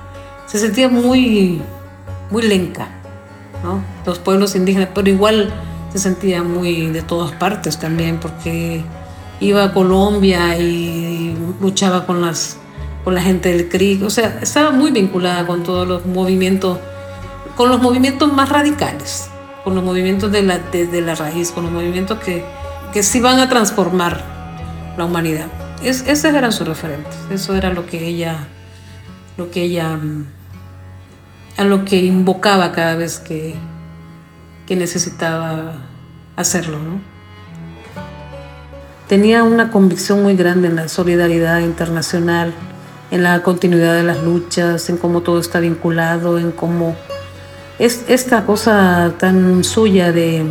se 0.47 0.59
sentía 0.59 0.89
muy, 0.89 1.61
muy 2.31 2.43
lenca, 2.43 2.96
¿no? 3.63 3.81
Los 4.05 4.19
pueblos 4.19 4.55
indígenas, 4.55 4.89
pero 4.93 5.09
igual 5.09 5.53
se 5.91 5.99
sentía 5.99 6.43
muy 6.43 6.87
de 6.87 7.01
todas 7.01 7.31
partes 7.33 7.77
también, 7.77 8.19
porque 8.19 8.83
iba 9.39 9.63
a 9.63 9.73
Colombia 9.73 10.57
y 10.57 11.35
luchaba 11.61 12.05
con, 12.05 12.21
las, 12.21 12.57
con 13.03 13.15
la 13.15 13.21
gente 13.21 13.49
del 13.49 13.69
CRIC, 13.69 14.03
o 14.03 14.09
sea, 14.09 14.39
estaba 14.41 14.71
muy 14.71 14.91
vinculada 14.91 15.45
con 15.45 15.63
todos 15.63 15.87
los 15.87 16.05
movimientos, 16.05 16.79
con 17.55 17.69
los 17.69 17.81
movimientos 17.81 18.31
más 18.31 18.49
radicales, 18.49 19.29
con 19.63 19.75
los 19.75 19.83
movimientos 19.83 20.31
de 20.31 20.43
la, 20.43 20.59
de, 20.59 21.01
la 21.01 21.15
raíz, 21.15 21.51
con 21.51 21.63
los 21.63 21.71
movimientos 21.71 22.19
que, 22.19 22.43
que 22.93 23.03
sí 23.03 23.19
van 23.19 23.39
a 23.39 23.49
transformar 23.49 24.23
la 24.97 25.05
humanidad. 25.05 25.47
Es, 25.83 26.01
esos 26.07 26.33
eran 26.33 26.51
sus 26.51 26.67
referentes, 26.67 27.15
eso 27.29 27.55
era 27.55 27.71
lo 27.71 27.85
que 27.85 28.07
ella, 28.07 28.47
lo 29.37 29.51
que 29.51 29.63
ella, 29.63 29.99
a 31.57 31.63
lo 31.63 31.85
que 31.85 31.97
invocaba 31.97 32.71
cada 32.71 32.95
vez 32.95 33.19
que, 33.19 33.55
que 34.65 34.75
necesitaba 34.75 35.73
hacerlo, 36.35 36.79
¿no? 36.79 37.17
tenía 39.07 39.43
una 39.43 39.71
convicción 39.71 40.21
muy 40.21 40.35
grande 40.35 40.67
en 40.67 40.75
la 40.75 40.87
solidaridad 40.87 41.59
internacional, 41.59 42.53
en 43.09 43.23
la 43.23 43.41
continuidad 43.41 43.95
de 43.95 44.03
las 44.03 44.21
luchas, 44.21 44.89
en 44.89 44.97
cómo 44.97 45.21
todo 45.21 45.39
está 45.39 45.59
vinculado, 45.59 46.37
en 46.37 46.51
cómo 46.51 46.95
es 47.79 48.03
esta 48.07 48.45
cosa 48.45 49.13
tan 49.17 49.63
suya 49.63 50.11
de 50.11 50.45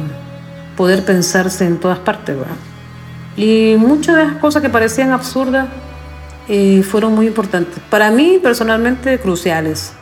poder 0.76 1.04
pensarse 1.04 1.66
en 1.66 1.78
todas 1.78 1.98
partes. 1.98 2.36
¿verdad? 2.36 2.56
Y 3.36 3.76
muchas 3.78 4.16
de 4.16 4.24
las 4.24 4.36
cosas 4.36 4.62
que 4.62 4.70
parecían 4.70 5.12
absurdas 5.12 5.68
eh, 6.48 6.82
fueron 6.82 7.14
muy 7.14 7.26
importantes. 7.26 7.78
Para 7.90 8.10
mí, 8.10 8.38
personalmente, 8.42 9.18
cruciales. 9.18 9.92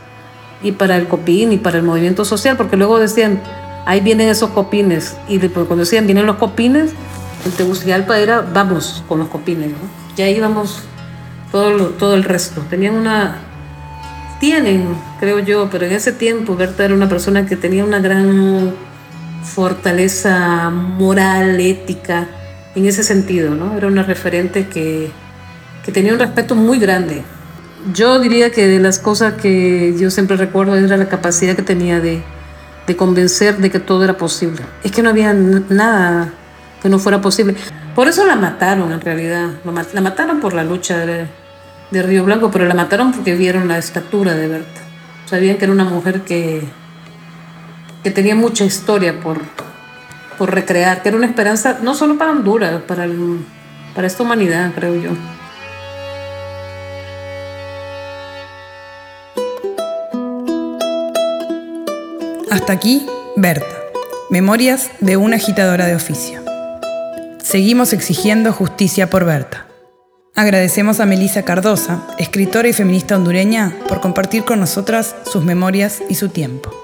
Y 0.64 0.72
para 0.72 0.96
el 0.96 1.06
COPIN 1.06 1.52
y 1.52 1.58
para 1.58 1.78
el 1.78 1.84
movimiento 1.84 2.24
social, 2.24 2.56
porque 2.56 2.76
luego 2.76 2.98
decían, 2.98 3.40
ahí 3.86 4.00
vienen 4.00 4.28
esos 4.28 4.50
copines. 4.50 5.16
Y 5.28 5.38
después 5.38 5.66
cuando 5.66 5.84
decían, 5.84 6.06
vienen 6.06 6.26
los 6.26 6.36
copines, 6.36 6.90
en 7.44 7.52
Tegucigalpa 7.52 8.18
era 8.18 8.40
vamos 8.40 9.04
con 9.08 9.20
los 9.20 9.28
copines, 9.28 9.70
¿no? 9.70 9.76
Ya 10.16 10.28
íbamos 10.28 10.80
todo, 11.52 11.90
todo 11.90 12.14
el 12.14 12.24
resto. 12.24 12.62
Tenían 12.70 12.94
una, 12.94 13.36
tienen, 14.40 14.96
creo 15.20 15.38
yo, 15.38 15.68
pero 15.70 15.86
en 15.86 15.92
ese 15.92 16.12
tiempo 16.12 16.56
Berta 16.56 16.84
era 16.84 16.94
una 16.94 17.08
persona 17.08 17.46
que 17.46 17.56
tenía 17.56 17.84
una 17.84 17.98
gran 17.98 18.72
fortaleza 19.42 20.70
moral, 20.70 21.60
ética, 21.60 22.28
en 22.74 22.86
ese 22.86 23.04
sentido, 23.04 23.54
¿no? 23.54 23.76
Era 23.76 23.86
una 23.86 24.02
referente 24.02 24.66
que, 24.68 25.10
que 25.84 25.92
tenía 25.92 26.12
un 26.12 26.18
respeto 26.18 26.54
muy 26.54 26.78
grande. 26.78 27.22
Yo 27.92 28.18
diría 28.18 28.50
que 28.50 28.66
de 28.66 28.80
las 28.80 28.98
cosas 28.98 29.34
que 29.34 29.94
yo 29.98 30.10
siempre 30.10 30.36
recuerdo 30.36 30.74
era 30.76 30.96
la 30.96 31.08
capacidad 31.08 31.54
que 31.54 31.62
tenía 31.62 32.00
de, 32.00 32.22
de 32.86 32.96
convencer 32.96 33.58
de 33.58 33.70
que 33.70 33.78
todo 33.78 34.04
era 34.04 34.16
posible. 34.16 34.62
Es 34.82 34.92
que 34.92 35.02
no 35.02 35.10
había 35.10 35.32
nada 35.32 36.32
que 36.82 36.88
no 36.88 36.98
fuera 36.98 37.20
posible. 37.20 37.54
Por 37.94 38.08
eso 38.08 38.26
la 38.26 38.36
mataron 38.36 38.92
en 38.92 39.00
realidad. 39.00 39.50
La 39.92 40.00
mataron 40.00 40.40
por 40.40 40.54
la 40.54 40.64
lucha 40.64 40.98
de, 41.06 41.28
Río 41.92 42.24
Blanco, 42.24 42.50
pero 42.50 42.66
la 42.66 42.74
mataron 42.74 43.12
porque 43.12 43.36
vieron 43.36 43.68
la 43.68 43.78
estatura 43.78 44.34
de 44.34 44.48
Berta. 44.48 44.80
Sabían 45.26 45.56
que 45.56 45.64
era 45.64 45.72
una 45.72 45.84
mujer 45.84 46.22
que, 46.22 46.62
que 48.02 48.10
tenía 48.10 48.34
mucha 48.34 48.64
historia 48.64 49.20
por, 49.20 49.40
por 50.36 50.52
recrear, 50.52 51.02
que 51.02 51.08
era 51.08 51.16
una 51.16 51.26
esperanza 51.26 51.78
no 51.82 51.94
solo 51.94 52.18
para 52.18 52.32
Honduras, 52.32 52.82
para, 52.82 53.06
para 53.94 54.06
esta 54.06 54.22
humanidad, 54.22 54.72
creo 54.74 54.96
yo. 54.96 55.10
Hasta 62.54 62.72
aquí, 62.72 63.04
Berta, 63.34 63.66
Memorias 64.30 64.92
de 65.00 65.16
una 65.16 65.38
agitadora 65.38 65.86
de 65.86 65.96
oficio. 65.96 66.40
Seguimos 67.42 67.92
exigiendo 67.92 68.52
justicia 68.52 69.10
por 69.10 69.24
Berta. 69.24 69.66
Agradecemos 70.36 71.00
a 71.00 71.04
Melissa 71.04 71.42
Cardosa, 71.42 72.06
escritora 72.16 72.68
y 72.68 72.72
feminista 72.72 73.16
hondureña, 73.16 73.74
por 73.88 74.00
compartir 74.00 74.44
con 74.44 74.60
nosotras 74.60 75.16
sus 75.24 75.42
memorias 75.42 76.00
y 76.08 76.14
su 76.14 76.28
tiempo. 76.28 76.83